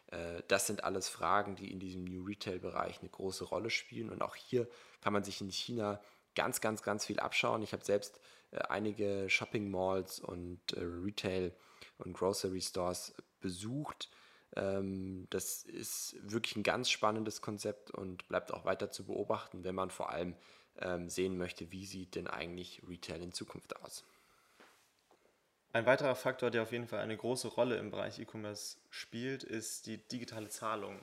Äh, 0.09 0.43
das 0.49 0.67
sind 0.67 0.83
alles 0.83 1.09
Fragen, 1.09 1.55
die 1.55 1.71
in 1.71 1.79
diesem 1.79 2.03
New 2.05 2.25
Retail-Bereich 2.25 2.99
eine 3.01 3.09
große 3.09 3.45
Rolle 3.45 3.71
spielen. 3.71 4.11
Und 4.11 4.21
auch 4.21 4.35
hier 4.35 4.69
kann 5.01 5.13
man 5.13 5.23
sich 5.23 5.41
in 5.41 5.53
China 5.53 6.01
ganz, 6.35 6.61
ganz, 6.61 6.83
ganz 6.83 7.07
viel 7.07 7.21
abschauen. 7.21 7.63
Ich 7.63 7.73
habe 7.73 7.85
selbst 7.85 8.19
einige 8.61 9.29
Shopping 9.29 9.71
Malls 9.71 10.21
und 10.21 10.61
äh, 10.73 10.81
Retail 10.81 11.53
und 11.99 12.13
Grocery 12.13 12.61
Stores 12.61 13.15
besucht. 13.41 14.11
Ähm, 14.55 15.27
das 15.31 15.63
ist 15.65 16.17
wirklich 16.23 16.57
ein 16.57 16.63
ganz 16.63 16.91
spannendes 16.91 17.41
Konzept 17.41 17.91
und 17.91 18.27
bleibt 18.29 18.53
auch 18.53 18.65
weiter 18.65 18.91
zu 18.91 19.05
beobachten, 19.05 19.65
wenn 19.65 19.75
man 19.75 19.91
vor 19.91 20.11
allem 20.11 20.35
ähm, 20.79 21.09
sehen 21.09 21.39
möchte, 21.39 21.71
wie 21.73 21.87
sieht 21.87 22.15
denn 22.15 22.27
eigentlich 22.27 22.83
Retail 22.89 23.23
in 23.23 23.33
Zukunft 23.33 23.77
aus. 23.77 24.05
Ein 25.75 25.87
weiterer 25.87 26.15
Faktor, 26.15 26.51
der 26.51 26.63
auf 26.63 26.73
jeden 26.73 26.87
Fall 26.87 27.01
eine 27.01 27.17
große 27.17 27.49
Rolle 27.49 27.77
im 27.77 27.91
Bereich 27.91 28.19
E-Commerce 28.19 28.77
spielt, 28.91 29.43
ist 29.43 29.87
die 29.87 29.97
digitale 29.97 30.49
Zahlung. 30.49 31.01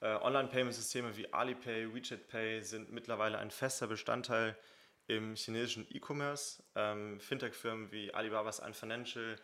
Äh, 0.00 0.14
Online-Payment-Systeme 0.14 1.16
wie 1.16 1.32
Alipay, 1.32 1.92
WeChat 1.92 2.28
Pay 2.28 2.62
sind 2.62 2.92
mittlerweile 2.92 3.38
ein 3.38 3.50
fester 3.50 3.88
Bestandteil 3.88 4.56
im 5.06 5.36
chinesischen 5.36 5.86
E-Commerce. 5.90 6.62
Ähm, 6.74 7.20
Fintech-Firmen 7.20 7.92
wie 7.92 8.12
Alibaba's 8.12 8.62
Financial, 8.72 9.36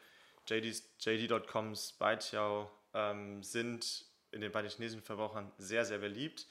JD.coms, 0.49 1.93
Baitiao 1.99 2.71
ähm, 2.95 3.43
sind 3.43 4.05
in 4.33 4.41
den, 4.41 4.53
bei 4.53 4.63
den 4.63 4.71
chinesischen 4.71 5.03
Verbrauchern 5.03 5.53
sehr, 5.59 5.85
sehr 5.85 5.99
beliebt. 5.99 6.47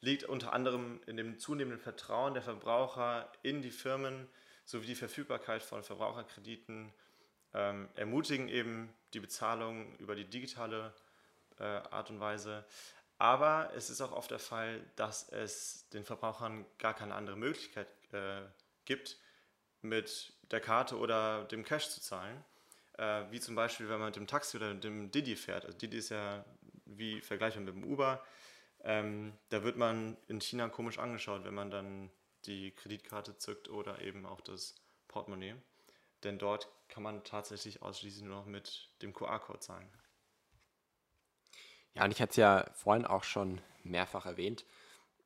Liegt 0.00 0.24
unter 0.24 0.52
anderem 0.52 1.00
in 1.06 1.16
dem 1.16 1.38
zunehmenden 1.38 1.80
Vertrauen 1.80 2.34
der 2.34 2.42
Verbraucher 2.42 3.30
in 3.42 3.62
die 3.62 3.70
Firmen 3.70 4.28
sowie 4.64 4.86
die 4.86 4.94
Verfügbarkeit 4.94 5.62
von 5.62 5.82
Verbraucherkrediten 5.82 6.92
ähm, 7.52 7.88
ermutigen 7.94 8.48
eben 8.48 8.92
die 9.12 9.20
Bezahlung 9.20 9.94
über 9.98 10.14
die 10.14 10.24
digitale 10.24 10.92
äh, 11.58 11.64
Art 11.64 12.10
und 12.10 12.20
Weise. 12.20 12.64
Aber 13.18 13.70
es 13.76 13.90
ist 13.90 14.00
auch 14.00 14.12
oft 14.12 14.30
der 14.30 14.40
Fall, 14.40 14.80
dass 14.96 15.28
es 15.28 15.88
den 15.90 16.04
Verbrauchern 16.04 16.66
gar 16.78 16.94
keine 16.94 17.14
andere 17.14 17.36
Möglichkeit 17.36 17.86
äh, 18.14 18.42
gibt, 18.84 19.18
mit 19.82 20.32
der 20.50 20.60
Karte 20.60 20.98
oder 20.98 21.44
dem 21.44 21.64
Cash 21.64 21.90
zu 21.90 22.00
zahlen. 22.00 22.44
Äh, 22.96 23.24
wie 23.30 23.40
zum 23.40 23.54
Beispiel, 23.54 23.88
wenn 23.88 23.98
man 23.98 24.08
mit 24.08 24.16
dem 24.16 24.26
Taxi 24.26 24.56
oder 24.56 24.72
dem 24.74 25.10
Didi 25.10 25.36
fährt. 25.36 25.66
Also 25.66 25.76
Didi 25.76 25.98
ist 25.98 26.10
ja 26.10 26.44
wie 26.86 27.20
vergleichbar 27.20 27.62
mit 27.62 27.74
dem 27.74 27.84
Uber. 27.84 28.24
Ähm, 28.82 29.32
da 29.48 29.62
wird 29.64 29.76
man 29.76 30.16
in 30.28 30.40
China 30.40 30.68
komisch 30.68 30.98
angeschaut, 30.98 31.44
wenn 31.44 31.54
man 31.54 31.70
dann 31.70 32.10
die 32.46 32.70
Kreditkarte 32.70 33.36
zückt 33.38 33.68
oder 33.68 34.00
eben 34.00 34.26
auch 34.26 34.40
das 34.40 34.74
Portemonnaie. 35.08 35.56
Denn 36.22 36.38
dort 36.38 36.68
kann 36.88 37.02
man 37.02 37.24
tatsächlich 37.24 37.82
ausschließlich 37.82 38.24
nur 38.24 38.36
noch 38.36 38.46
mit 38.46 38.90
dem 39.02 39.12
QR-Code 39.12 39.60
zahlen. 39.60 39.90
Ja, 41.94 42.04
und 42.04 42.10
ich 42.10 42.20
hatte 42.20 42.30
es 42.30 42.36
ja 42.36 42.70
vorhin 42.74 43.04
auch 43.04 43.24
schon 43.24 43.60
mehrfach 43.82 44.26
erwähnt. 44.26 44.64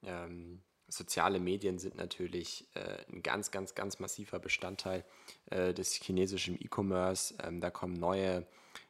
Ähm, 0.03 0.63
soziale 0.89 1.41
Medien 1.41 1.79
sind 1.79 1.97
natürlich 1.97 2.67
äh, 2.75 3.05
ein 3.13 3.23
ganz, 3.23 3.51
ganz, 3.51 3.75
ganz 3.75 3.99
massiver 3.99 4.39
Bestandteil 4.39 5.05
äh, 5.51 5.73
des 5.75 5.93
chinesischen 5.95 6.61
E-Commerce. 6.61 7.35
Ähm, 7.43 7.61
da 7.61 7.71
kommen 7.71 7.95
neue, 7.95 8.47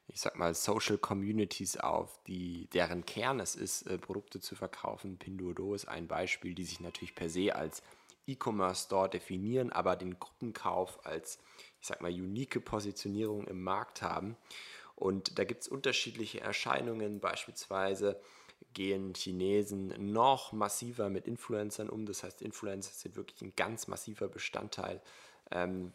ich 0.08 0.20
sag 0.20 0.38
mal, 0.38 0.54
Social 0.54 0.98
Communities 0.98 1.76
auf, 1.76 2.18
die, 2.26 2.68
deren 2.72 3.04
Kern 3.04 3.40
es 3.40 3.54
ist, 3.54 3.82
äh, 3.82 3.98
Produkte 3.98 4.40
zu 4.40 4.54
verkaufen. 4.54 5.18
Pinduoduo 5.18 5.74
ist 5.74 5.88
ein 5.88 6.08
Beispiel, 6.08 6.54
die 6.54 6.64
sich 6.64 6.80
natürlich 6.80 7.14
per 7.14 7.28
se 7.28 7.54
als 7.54 7.82
E-Commerce 8.26 8.86
Store 8.86 9.08
definieren, 9.08 9.72
aber 9.72 9.96
den 9.96 10.18
Gruppenkauf 10.18 11.04
als 11.06 11.38
ich 11.80 11.86
sag 11.86 12.00
mal, 12.00 12.12
unique 12.12 12.64
Positionierung 12.64 13.46
im 13.46 13.62
Markt 13.62 14.02
haben. 14.02 14.36
Und 14.94 15.38
da 15.38 15.44
gibt 15.44 15.62
es 15.62 15.68
unterschiedliche 15.68 16.40
Erscheinungen, 16.40 17.20
beispielsweise 17.20 18.20
gehen 18.74 19.14
Chinesen 19.14 20.12
noch 20.12 20.52
massiver 20.52 21.10
mit 21.10 21.26
Influencern 21.26 21.88
um. 21.88 22.06
Das 22.06 22.22
heißt, 22.22 22.42
Influencer 22.42 22.92
sind 22.92 23.16
wirklich 23.16 23.42
ein 23.42 23.52
ganz 23.56 23.88
massiver 23.88 24.28
Bestandteil 24.28 25.02
ähm, 25.50 25.92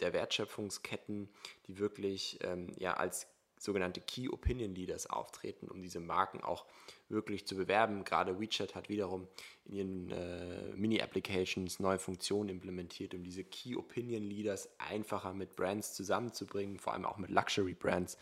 der 0.00 0.12
Wertschöpfungsketten, 0.12 1.28
die 1.66 1.78
wirklich 1.78 2.38
ähm, 2.42 2.72
ja, 2.76 2.94
als 2.94 3.26
sogenannte 3.58 4.00
Key 4.00 4.28
Opinion 4.28 4.74
Leaders 4.74 5.08
auftreten, 5.08 5.68
um 5.68 5.82
diese 5.82 6.00
Marken 6.00 6.42
auch 6.42 6.64
wirklich 7.08 7.46
zu 7.46 7.56
bewerben. 7.56 8.04
Gerade 8.04 8.38
WeChat 8.38 8.74
hat 8.74 8.88
wiederum 8.88 9.26
in 9.64 9.74
ihren 9.74 10.10
äh, 10.10 10.72
Mini-Applications 10.76 11.80
neue 11.80 11.98
Funktionen 11.98 12.50
implementiert, 12.50 13.14
um 13.14 13.24
diese 13.24 13.44
Key 13.44 13.76
Opinion 13.76 14.22
Leaders 14.22 14.68
einfacher 14.78 15.32
mit 15.34 15.56
Brands 15.56 15.94
zusammenzubringen, 15.94 16.78
vor 16.78 16.92
allem 16.92 17.04
auch 17.04 17.18
mit 17.18 17.30
Luxury 17.30 17.74
Brands. 17.74 18.16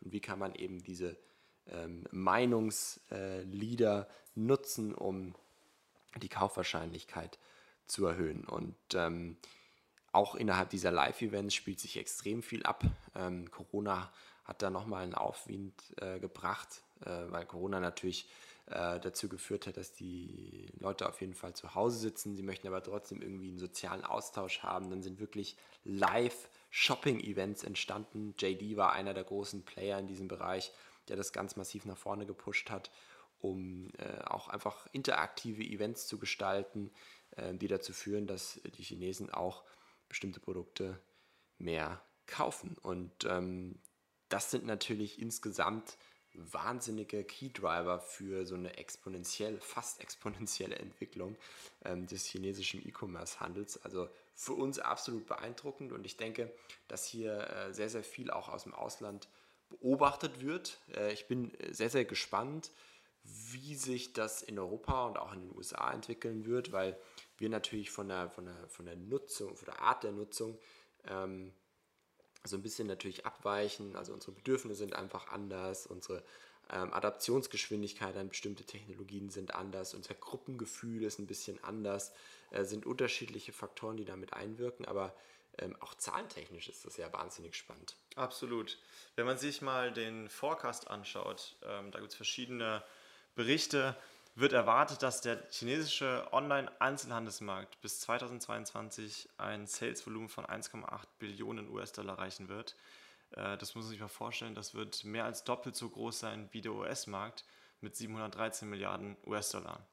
Und 0.00 0.12
wie 0.12 0.20
kann 0.20 0.38
man 0.38 0.54
eben 0.54 0.82
diese 0.82 1.16
ähm, 1.68 2.04
Meinungsleader 2.10 4.08
äh, 4.08 4.12
nutzen, 4.34 4.94
um 4.94 5.34
die 6.16 6.28
Kaufwahrscheinlichkeit 6.28 7.38
zu 7.86 8.06
erhöhen. 8.06 8.44
Und 8.44 8.76
ähm, 8.94 9.36
auch 10.12 10.34
innerhalb 10.34 10.70
dieser 10.70 10.90
Live-Events 10.90 11.54
spielt 11.54 11.80
sich 11.80 11.96
extrem 11.96 12.42
viel 12.42 12.64
ab. 12.64 12.84
Ähm, 13.14 13.50
Corona 13.50 14.12
hat 14.44 14.62
da 14.62 14.70
nochmal 14.70 15.04
einen 15.04 15.14
Aufwind 15.14 15.74
äh, 16.00 16.18
gebracht, 16.18 16.82
äh, 17.04 17.10
weil 17.28 17.46
Corona 17.46 17.78
natürlich 17.78 18.28
äh, 18.66 18.98
dazu 18.98 19.28
geführt 19.28 19.66
hat, 19.66 19.76
dass 19.76 19.92
die 19.92 20.68
Leute 20.78 21.08
auf 21.08 21.20
jeden 21.20 21.34
Fall 21.34 21.54
zu 21.54 21.74
Hause 21.74 21.98
sitzen. 21.98 22.34
Sie 22.34 22.42
möchten 22.42 22.66
aber 22.66 22.82
trotzdem 22.82 23.22
irgendwie 23.22 23.48
einen 23.48 23.58
sozialen 23.58 24.04
Austausch 24.04 24.62
haben. 24.62 24.90
Dann 24.90 25.02
sind 25.02 25.20
wirklich 25.20 25.56
Live-Shopping-Events 25.84 27.64
entstanden. 27.64 28.34
JD 28.38 28.76
war 28.76 28.92
einer 28.92 29.14
der 29.14 29.24
großen 29.24 29.62
Player 29.62 29.98
in 29.98 30.06
diesem 30.08 30.28
Bereich, 30.28 30.72
der 31.08 31.16
das 31.16 31.32
ganz 31.32 31.56
massiv 31.56 31.84
nach 31.84 31.96
vorne 31.96 32.26
gepusht 32.26 32.70
hat, 32.70 32.90
um 33.40 33.90
äh, 33.98 34.22
auch 34.24 34.48
einfach 34.48 34.86
interaktive 34.92 35.62
Events 35.62 36.06
zu 36.06 36.18
gestalten, 36.18 36.90
äh, 37.36 37.54
die 37.54 37.68
dazu 37.68 37.92
führen, 37.92 38.26
dass 38.26 38.60
die 38.76 38.82
Chinesen 38.82 39.30
auch 39.30 39.64
bestimmte 40.08 40.40
Produkte 40.40 41.00
mehr 41.58 42.02
kaufen. 42.26 42.76
Und 42.82 43.24
ähm, 43.24 43.78
das 44.28 44.50
sind 44.50 44.66
natürlich 44.66 45.20
insgesamt 45.20 45.96
wahnsinnige 46.34 47.24
Keydriver 47.24 47.98
für 47.98 48.46
so 48.46 48.54
eine 48.54 48.76
exponentiell, 48.78 49.58
fast 49.60 50.00
exponentielle 50.00 50.76
Entwicklung 50.76 51.36
ähm, 51.84 52.06
des 52.06 52.24
chinesischen 52.24 52.86
E-Commerce-Handels. 52.86 53.84
Also 53.84 54.08
für 54.34 54.52
uns 54.52 54.78
absolut 54.78 55.26
beeindruckend 55.26 55.92
und 55.92 56.04
ich 56.06 56.16
denke, 56.16 56.52
dass 56.88 57.04
hier 57.04 57.50
äh, 57.50 57.74
sehr, 57.74 57.90
sehr 57.90 58.04
viel 58.04 58.30
auch 58.30 58.48
aus 58.48 58.62
dem 58.62 58.74
Ausland 58.74 59.28
beobachtet 59.70 60.40
wird. 60.40 60.78
Äh, 60.94 61.12
ich 61.12 61.26
bin 61.26 61.52
sehr, 61.70 61.90
sehr 61.90 62.04
gespannt, 62.04 62.70
wie 63.22 63.74
sich 63.76 64.12
das 64.12 64.42
in 64.42 64.58
Europa 64.58 65.06
und 65.06 65.18
auch 65.18 65.32
in 65.32 65.40
den 65.40 65.56
USA 65.56 65.92
entwickeln 65.92 66.46
wird, 66.46 66.72
weil 66.72 66.98
wir 67.38 67.48
natürlich 67.48 67.90
von 67.90 68.08
der, 68.08 68.30
von 68.30 68.46
der, 68.46 68.68
von 68.68 68.86
der 68.86 68.96
Nutzung, 68.96 69.56
von 69.56 69.66
der 69.66 69.80
Art 69.80 70.04
der 70.04 70.12
Nutzung 70.12 70.58
ähm, 71.06 71.52
so 72.44 72.56
ein 72.56 72.62
bisschen 72.62 72.88
natürlich 72.88 73.26
abweichen. 73.26 73.96
Also 73.96 74.12
unsere 74.12 74.32
Bedürfnisse 74.32 74.78
sind 74.78 74.94
einfach 74.94 75.28
anders, 75.28 75.86
unsere 75.86 76.22
ähm, 76.70 76.92
Adaptionsgeschwindigkeit 76.92 78.16
an 78.16 78.28
bestimmte 78.28 78.64
Technologien 78.64 79.28
sind 79.30 79.54
anders, 79.54 79.94
unser 79.94 80.14
Gruppengefühl 80.14 81.02
ist 81.02 81.18
ein 81.18 81.26
bisschen 81.26 81.62
anders, 81.64 82.12
äh, 82.50 82.64
sind 82.64 82.86
unterschiedliche 82.86 83.52
Faktoren, 83.52 83.96
die 83.96 84.04
damit 84.04 84.32
einwirken, 84.32 84.86
aber 84.86 85.14
ähm, 85.58 85.76
auch 85.80 85.94
zahlentechnisch 85.94 86.68
ist 86.68 86.84
das 86.84 86.96
ja 86.96 87.12
wahnsinnig 87.12 87.56
spannend. 87.56 87.96
Absolut. 88.16 88.78
Wenn 89.16 89.26
man 89.26 89.38
sich 89.38 89.62
mal 89.62 89.92
den 89.92 90.28
Forecast 90.28 90.88
anschaut, 90.88 91.56
ähm, 91.62 91.90
da 91.90 91.98
gibt 91.98 92.12
es 92.12 92.16
verschiedene 92.16 92.82
Berichte, 93.34 93.96
wird 94.34 94.52
erwartet, 94.52 95.02
dass 95.02 95.20
der 95.20 95.46
chinesische 95.50 96.28
Online-Einzelhandelsmarkt 96.32 97.80
bis 97.80 98.00
2022 98.00 99.28
ein 99.38 99.66
Salesvolumen 99.66 100.28
von 100.28 100.46
1,8 100.46 101.06
Billionen 101.18 101.68
US-Dollar 101.68 102.14
erreichen 102.14 102.48
wird. 102.48 102.76
Äh, 103.32 103.58
das 103.58 103.74
muss 103.74 103.84
man 103.84 103.90
sich 103.90 104.00
mal 104.00 104.08
vorstellen, 104.08 104.54
das 104.54 104.74
wird 104.74 105.04
mehr 105.04 105.24
als 105.24 105.44
doppelt 105.44 105.76
so 105.76 105.88
groß 105.88 106.18
sein 106.18 106.48
wie 106.52 106.60
der 106.60 106.72
US-Markt 106.72 107.44
mit 107.80 107.96
713 107.96 108.68
Milliarden 108.68 109.16
US-Dollar. 109.26 109.84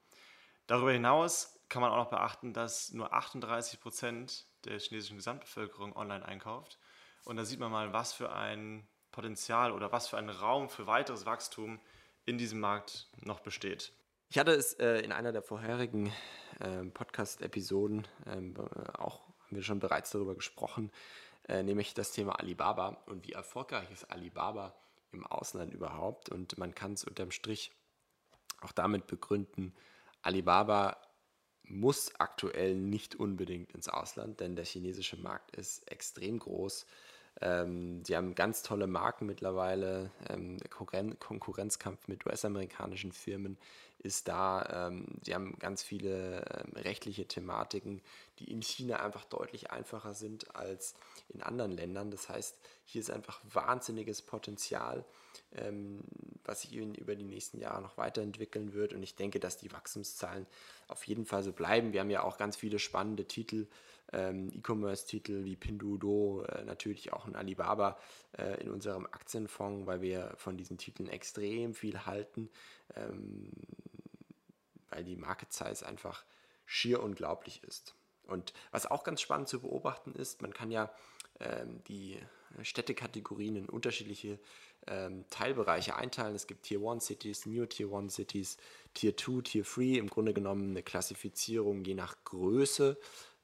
Darüber 0.68 0.92
hinaus 0.92 1.57
kann 1.70 1.82
man 1.82 1.92
auch 1.92 1.98
noch 1.98 2.10
beachten, 2.10 2.54
dass 2.54 2.92
nur 2.92 3.14
38 3.14 3.80
Prozent 3.80 4.46
der 4.66 4.80
chinesischen 4.80 5.18
Gesamtbevölkerung 5.18 5.96
online 5.96 6.26
einkauft. 6.26 6.80
Und 7.26 7.38
da 7.38 7.46
sieht 7.46 7.60
man 7.60 7.72
mal, 7.72 7.94
was 7.94 8.14
für 8.14 8.32
ein 8.32 8.88
Potenzial 9.12 9.72
oder 9.72 9.92
was 9.92 10.08
für 10.08 10.18
ein 10.18 10.30
Raum 10.30 10.70
für 10.70 10.88
weiteres 10.88 11.26
Wachstum 11.26 11.80
in 12.26 12.38
diesem 12.38 12.60
Markt 12.60 13.08
noch 13.22 13.40
besteht. 13.40 13.94
Ich 14.30 14.38
hatte 14.38 14.52
es 14.52 14.74
äh, 14.74 15.00
in 15.00 15.12
einer 15.12 15.32
der 15.32 15.42
vorherigen 15.42 16.14
äh, 16.60 16.84
Podcast-Episoden 16.84 18.08
ähm, 18.26 18.56
auch, 18.98 19.22
haben 19.46 19.56
wir 19.56 19.64
schon 19.64 19.80
bereits 19.80 20.12
darüber 20.12 20.36
gesprochen, 20.36 20.92
äh, 21.48 21.64
nämlich 21.64 21.94
das 21.94 22.12
Thema 22.12 22.40
Alibaba 22.40 23.02
und 23.06 23.26
wie 23.26 23.32
erfolgreich 23.32 23.90
ist 23.92 24.12
Alibaba 24.12 24.76
im 25.12 25.26
Ausland 25.26 25.74
überhaupt. 25.74 26.30
Und 26.30 26.58
man 26.58 26.76
kann 26.76 26.94
es 26.94 27.06
unterm 27.06 27.32
Strich 27.32 27.72
auch 28.62 28.74
damit 28.74 29.08
begründen, 29.08 29.74
Alibaba 30.22 30.98
muss 31.70 32.12
aktuell 32.20 32.76
nicht 32.76 33.16
unbedingt 33.16 33.74
ins 33.74 33.90
Ausland, 33.90 34.40
denn 34.40 34.56
der 34.56 34.66
chinesische 34.66 35.18
Markt 35.18 35.56
ist 35.56 35.90
extrem 35.92 36.40
groß. 36.40 36.86
Ähm, 37.41 38.03
die 38.03 38.15
haben 38.15 38.36
ganz 38.36 38.63
tolle 38.63 38.88
Marken 38.88 39.25
mittlerweile. 39.25 40.12
Ähm, 40.29 40.58
der 40.58 40.70
Konkurren 40.70 41.20
Konkurrenzkampf 41.20 42.08
mit 42.08 42.25
US-amerikanischen 42.25 43.12
Firmen 43.12 43.58
ist 44.00 44.27
da. 44.27 44.88
Ähm, 44.88 45.06
sie 45.24 45.36
haben 45.36 45.58
ganz 45.60 45.84
viele 45.84 46.44
ähm, 46.46 46.74
rechtliche 46.75 47.27
Thematiken, 47.27 48.01
die 48.39 48.51
in 48.51 48.62
China 48.62 48.98
einfach 49.01 49.25
deutlich 49.25 49.72
einfacher 49.72 50.13
sind 50.13 50.56
als 50.56 50.96
in 51.29 51.44
anderen 51.44 51.72
Ländern. 51.72 52.10
Das 52.12 52.29
heißt, 52.29 52.58
hier 52.86 53.01
ist 53.01 53.12
einfach 53.12 53.39
wahnsinniges 53.51 54.22
Potenzial, 54.22 55.06
ähm, 55.53 56.00
was 56.44 56.62
sich 56.62 56.75
über 56.75 57.15
die 57.15 57.24
nächsten 57.24 57.60
Jahre 57.60 57.82
noch 57.82 57.98
weiterentwickeln 57.98 58.74
wird. 58.74 58.94
Und 58.94 59.03
ich 59.03 59.15
denke, 59.15 59.39
dass 59.39 59.58
die 59.58 59.72
Wachstumszahlen 59.72 60.48
auf 60.88 61.03
jeden 61.03 61.25
Fall 61.25 61.44
so 61.44 61.51
bleiben. 61.51 61.94
Wir 61.94 62.00
haben 62.00 62.10
ja 62.10 62.24
auch 62.24 62.38
ganz 62.38 62.56
viele 62.56 62.79
spannende 62.79 63.25
Titel 63.25 63.67
ähm, 64.14 64.50
E-Commerce-Titel 64.54 65.44
wie 65.44 65.56
Pinduoduo, 65.56 66.44
äh, 66.44 66.64
natürlich 66.64 67.14
auch 67.14 67.26
ein 67.26 67.36
Alibaba 67.36 67.98
äh, 68.38 68.62
in 68.62 68.70
unserem 68.70 69.06
Aktienfonds, 69.06 69.88
weil 69.88 70.02
wir 70.02 70.34
von 70.38 70.58
diesen 70.58 70.78
Titeln 70.78 71.10
extrem 71.10 71.74
viel 71.74 72.06
halten, 72.06 72.50
ähm, 72.96 73.52
weil 74.90 75.04
die 75.04 75.18
Market 75.18 75.52
Size 75.52 75.86
einfach 75.86 76.24
schier 76.66 77.04
unglaublich 77.04 77.64
ist. 77.64 77.96
Und 78.24 78.54
was 78.72 78.86
auch 78.86 79.04
ganz 79.04 79.22
spannend 79.22 79.48
zu 79.48 79.62
beobachten 79.62 80.14
ist, 80.14 80.42
man 80.42 80.54
kann 80.54 80.72
ja 80.72 80.92
ähm, 81.40 81.82
die 81.88 82.20
Städtekategorien 82.62 83.56
in 83.56 83.70
unterschiedliche 83.70 84.40
ähm, 84.88 85.26
Teilbereiche 85.30 85.96
einteilen. 85.96 86.36
Es 86.36 86.48
gibt 86.48 86.64
Tier 86.64 86.82
1 86.82 87.06
Cities, 87.06 87.46
New 87.46 87.66
Tier 87.66 87.92
1 87.92 88.14
Cities, 88.14 88.58
Tier 88.94 89.16
2, 89.16 89.42
Tier 89.42 89.64
3, 89.64 89.82
im 90.00 90.10
Grunde 90.10 90.34
genommen 90.34 90.72
eine 90.72 90.84
Klassifizierung 90.84 91.84
je 91.84 91.94
nach 91.94 92.16
Größe 92.24 92.98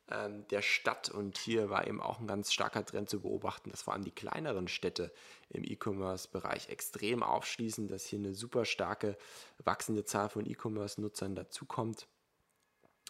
ähm, 0.10 0.48
der 0.50 0.62
Stadt. 0.62 1.10
Und 1.10 1.38
hier 1.38 1.70
war 1.70 1.88
eben 1.88 2.02
auch 2.02 2.20
ein 2.20 2.28
ganz 2.28 2.52
starker 2.52 2.86
Trend 2.86 3.10
zu 3.10 3.22
beobachten, 3.22 3.70
dass 3.70 3.84
vor 3.84 3.94
allem 3.94 4.04
die 4.04 4.12
kleineren 4.12 4.68
Städte 4.68 5.12
im 5.50 5.64
E-Commerce-Bereich 5.64 6.70
extrem 6.70 7.24
aufschließen, 7.24 7.88
dass 7.88 8.06
hier 8.06 8.20
eine 8.20 8.34
super 8.34 8.66
starke 8.66 9.18
wachsende 9.64 10.06
Zahl 10.06 10.30
von 10.30 10.46
E-Commerce-Nutzern 10.46 11.36
dazukommt. 11.36 12.08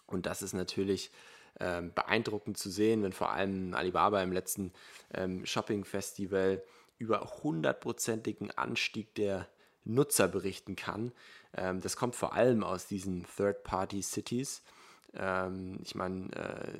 Und 0.06 0.26
das 0.26 0.42
ist 0.42 0.52
natürlich 0.52 1.10
ähm, 1.60 1.92
beeindruckend 1.94 2.58
zu 2.58 2.70
sehen, 2.70 3.02
wenn 3.02 3.12
vor 3.12 3.32
allem 3.32 3.74
Alibaba 3.74 4.22
im 4.22 4.32
letzten 4.32 4.72
ähm, 5.12 5.46
Shopping-Festival 5.46 6.62
über 6.98 7.20
hundertprozentigen 7.42 8.50
Anstieg 8.52 9.14
der 9.14 9.48
Nutzer 9.84 10.28
berichten 10.28 10.76
kann. 10.76 11.12
Ähm, 11.56 11.80
das 11.80 11.96
kommt 11.96 12.16
vor 12.16 12.34
allem 12.34 12.64
aus 12.64 12.86
diesen 12.86 13.26
Third-Party-Cities. 13.36 14.62
Ähm, 15.16 15.78
ich 15.82 15.94
meine, 15.94 16.32
äh, 16.32 16.72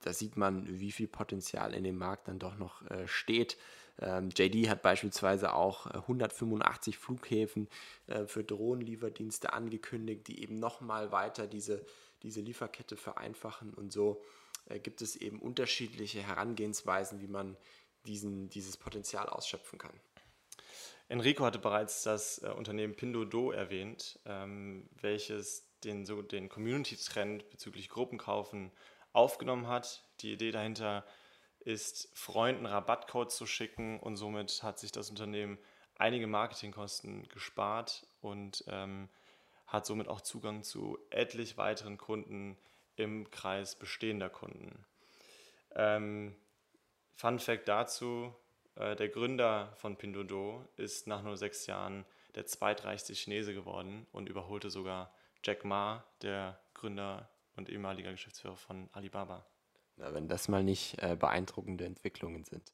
da 0.00 0.12
sieht 0.12 0.36
man, 0.36 0.80
wie 0.80 0.92
viel 0.92 1.08
Potenzial 1.08 1.74
in 1.74 1.84
dem 1.84 1.96
Markt 1.96 2.28
dann 2.28 2.38
doch 2.38 2.56
noch 2.56 2.88
äh, 2.90 3.06
steht. 3.06 3.56
Ähm, 4.00 4.30
JD 4.30 4.68
hat 4.68 4.82
beispielsweise 4.82 5.54
auch 5.54 5.86
185 5.86 6.94
äh, 6.94 6.98
Flughäfen 6.98 7.68
äh, 8.06 8.26
für 8.26 8.42
Drohnenlieferdienste 8.42 9.52
angekündigt, 9.52 10.26
die 10.28 10.42
eben 10.42 10.58
nochmal 10.58 11.12
weiter 11.12 11.46
diese, 11.46 11.84
diese 12.22 12.40
Lieferkette 12.40 12.96
vereinfachen. 12.96 13.74
Und 13.74 13.92
so 13.92 14.22
äh, 14.66 14.78
gibt 14.78 15.02
es 15.02 15.16
eben 15.16 15.40
unterschiedliche 15.40 16.20
Herangehensweisen, 16.20 17.20
wie 17.20 17.28
man 17.28 17.56
diesen, 18.06 18.48
dieses 18.48 18.76
Potenzial 18.76 19.28
ausschöpfen 19.28 19.78
kann. 19.78 19.92
Enrico 21.08 21.44
hatte 21.44 21.58
bereits 21.58 22.02
das 22.02 22.42
äh, 22.42 22.48
Unternehmen 22.48 22.94
Pinduoduo 22.94 23.52
erwähnt, 23.52 24.18
ähm, 24.24 24.88
welches 25.00 25.68
den, 25.84 26.04
so, 26.04 26.22
den 26.22 26.48
Community-Trend 26.48 27.50
bezüglich 27.50 27.88
Gruppenkaufen 27.88 28.70
aufgenommen 29.12 29.66
hat. 29.66 30.04
Die 30.20 30.32
Idee 30.32 30.50
dahinter 30.50 31.04
ist, 31.60 32.08
Freunden 32.14 32.66
Rabattcodes 32.66 33.36
zu 33.36 33.46
schicken 33.46 34.00
und 34.00 34.16
somit 34.16 34.62
hat 34.62 34.78
sich 34.78 34.92
das 34.92 35.10
Unternehmen 35.10 35.58
einige 35.96 36.26
Marketingkosten 36.26 37.28
gespart 37.28 38.06
und 38.20 38.64
ähm, 38.66 39.08
hat 39.66 39.86
somit 39.86 40.08
auch 40.08 40.20
Zugang 40.20 40.62
zu 40.62 40.98
etlich 41.10 41.56
weiteren 41.56 41.98
Kunden 41.98 42.58
im 42.96 43.30
Kreis 43.30 43.76
bestehender 43.76 44.28
Kunden. 44.28 44.84
Ähm, 45.74 46.34
Fun 47.14 47.38
Fact 47.38 47.68
dazu: 47.68 48.34
äh, 48.74 48.96
Der 48.96 49.08
Gründer 49.08 49.72
von 49.76 49.96
Pinduoduo 49.96 50.66
ist 50.76 51.06
nach 51.06 51.22
nur 51.22 51.36
sechs 51.36 51.66
Jahren 51.66 52.04
der 52.34 52.46
zweitreichste 52.46 53.14
Chinese 53.14 53.54
geworden 53.54 54.06
und 54.12 54.28
überholte 54.28 54.70
sogar 54.70 55.12
Jack 55.44 55.64
Ma, 55.64 56.04
der 56.22 56.58
Gründer 56.74 57.28
und 57.56 57.68
ehemaliger 57.68 58.12
Geschäftsführer 58.12 58.56
von 58.56 58.88
Alibaba. 58.92 59.44
Na, 59.96 60.14
wenn 60.14 60.28
das 60.28 60.48
mal 60.48 60.62
nicht 60.62 61.02
äh, 61.02 61.16
beeindruckende 61.16 61.84
Entwicklungen 61.84 62.44
sind. 62.44 62.72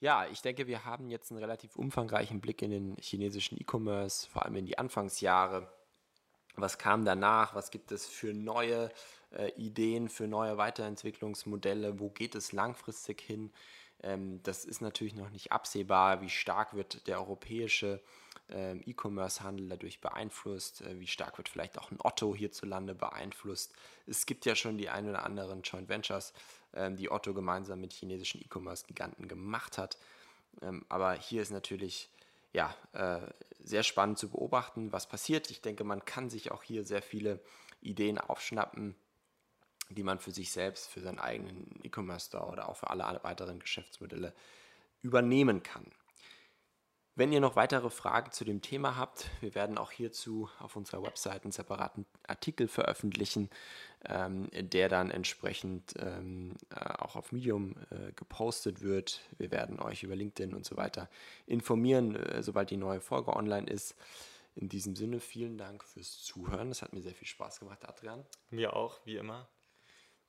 Ja, 0.00 0.26
ich 0.26 0.42
denke, 0.42 0.68
wir 0.68 0.84
haben 0.84 1.10
jetzt 1.10 1.32
einen 1.32 1.40
relativ 1.40 1.74
umfangreichen 1.74 2.40
Blick 2.40 2.62
in 2.62 2.70
den 2.70 2.96
chinesischen 2.98 3.58
E-Commerce, 3.60 4.28
vor 4.28 4.44
allem 4.44 4.54
in 4.56 4.66
die 4.66 4.78
Anfangsjahre. 4.78 5.72
Was 6.54 6.78
kam 6.78 7.04
danach? 7.04 7.54
Was 7.54 7.70
gibt 7.70 7.90
es 7.90 8.06
für 8.06 8.32
neue 8.32 8.90
äh, 9.30 9.50
Ideen, 9.56 10.08
für 10.08 10.28
neue 10.28 10.56
Weiterentwicklungsmodelle? 10.56 11.98
Wo 11.98 12.10
geht 12.10 12.36
es 12.36 12.52
langfristig 12.52 13.20
hin? 13.20 13.52
Ähm, 14.02 14.40
das 14.44 14.64
ist 14.64 14.80
natürlich 14.80 15.14
noch 15.14 15.30
nicht 15.30 15.50
absehbar. 15.50 16.20
Wie 16.20 16.30
stark 16.30 16.74
wird 16.74 17.06
der 17.08 17.18
europäische 17.18 18.00
ähm, 18.50 18.82
E-Commerce-Handel 18.86 19.68
dadurch 19.68 20.00
beeinflusst? 20.00 20.82
Äh, 20.82 21.00
wie 21.00 21.06
stark 21.06 21.38
wird 21.38 21.48
vielleicht 21.48 21.78
auch 21.78 21.90
ein 21.90 21.98
Otto 22.02 22.34
hierzulande 22.34 22.94
beeinflusst? 22.94 23.72
Es 24.06 24.26
gibt 24.26 24.46
ja 24.46 24.54
schon 24.54 24.78
die 24.78 24.88
ein 24.88 25.08
oder 25.08 25.24
anderen 25.24 25.62
Joint 25.62 25.88
Ventures, 25.88 26.32
ähm, 26.74 26.96
die 26.96 27.10
Otto 27.10 27.34
gemeinsam 27.34 27.80
mit 27.80 27.92
chinesischen 27.92 28.40
E-Commerce-Giganten 28.40 29.28
gemacht 29.28 29.78
hat. 29.78 29.98
Ähm, 30.62 30.84
aber 30.88 31.14
hier 31.14 31.42
ist 31.42 31.50
natürlich 31.50 32.10
ja, 32.52 32.74
äh, 32.92 33.20
sehr 33.60 33.82
spannend 33.82 34.18
zu 34.18 34.30
beobachten, 34.30 34.92
was 34.92 35.08
passiert. 35.08 35.50
Ich 35.50 35.60
denke, 35.60 35.84
man 35.84 36.04
kann 36.04 36.30
sich 36.30 36.50
auch 36.50 36.62
hier 36.62 36.84
sehr 36.84 37.02
viele 37.02 37.40
Ideen 37.80 38.18
aufschnappen, 38.18 38.94
die 39.90 40.02
man 40.02 40.18
für 40.18 40.30
sich 40.30 40.50
selbst, 40.50 40.88
für 40.88 41.00
seinen 41.00 41.18
eigenen 41.18 41.80
E-Commerce-Store 41.82 42.46
oder 42.46 42.68
auch 42.68 42.76
für 42.76 42.90
alle 42.90 43.04
weiteren 43.22 43.58
Geschäftsmodelle 43.60 44.34
übernehmen 45.02 45.62
kann. 45.62 45.86
Wenn 47.18 47.32
ihr 47.32 47.40
noch 47.40 47.56
weitere 47.56 47.90
Fragen 47.90 48.30
zu 48.30 48.44
dem 48.44 48.62
Thema 48.62 48.96
habt, 48.96 49.28
wir 49.40 49.56
werden 49.56 49.76
auch 49.76 49.90
hierzu 49.90 50.48
auf 50.60 50.76
unserer 50.76 51.02
Website 51.02 51.42
einen 51.42 51.50
separaten 51.50 52.06
Artikel 52.28 52.68
veröffentlichen, 52.68 53.50
ähm, 54.04 54.48
der 54.52 54.88
dann 54.88 55.10
entsprechend 55.10 55.94
ähm, 55.98 56.54
äh, 56.70 56.76
auch 56.78 57.16
auf 57.16 57.32
Medium 57.32 57.74
äh, 57.90 58.12
gepostet 58.12 58.82
wird. 58.82 59.20
Wir 59.36 59.50
werden 59.50 59.80
euch 59.80 60.04
über 60.04 60.14
LinkedIn 60.14 60.54
und 60.54 60.64
so 60.64 60.76
weiter 60.76 61.10
informieren, 61.48 62.14
äh, 62.14 62.40
sobald 62.40 62.70
die 62.70 62.76
neue 62.76 63.00
Folge 63.00 63.34
online 63.34 63.68
ist. 63.68 63.96
In 64.54 64.68
diesem 64.68 64.94
Sinne, 64.94 65.18
vielen 65.18 65.58
Dank 65.58 65.82
fürs 65.82 66.22
Zuhören. 66.22 66.70
Es 66.70 66.82
hat 66.82 66.92
mir 66.92 67.02
sehr 67.02 67.16
viel 67.16 67.26
Spaß 67.26 67.58
gemacht, 67.58 67.84
Adrian. 67.84 68.24
Mir 68.50 68.76
auch, 68.76 69.00
wie 69.04 69.16
immer. 69.16 69.48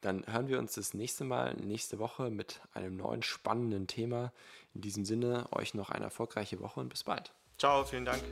Dann 0.02 0.26
hören 0.28 0.48
wir 0.48 0.60
uns 0.60 0.74
das 0.74 0.94
nächste 0.94 1.24
Mal, 1.24 1.56
nächste 1.56 2.00
Woche 2.00 2.30
mit 2.30 2.62
einem 2.74 2.96
neuen 2.96 3.24
spannenden 3.24 3.88
Thema. 3.88 4.32
In 4.74 4.82
diesem 4.82 5.06
Sinne, 5.06 5.48
euch 5.52 5.74
noch 5.74 5.90
eine 5.90 6.06
erfolgreiche 6.06 6.60
Woche 6.60 6.80
und 6.80 6.90
bis 6.90 7.04
bald. 7.04 7.34
Ciao, 7.58 7.84
vielen 7.84 8.06
Dank. 8.06 8.24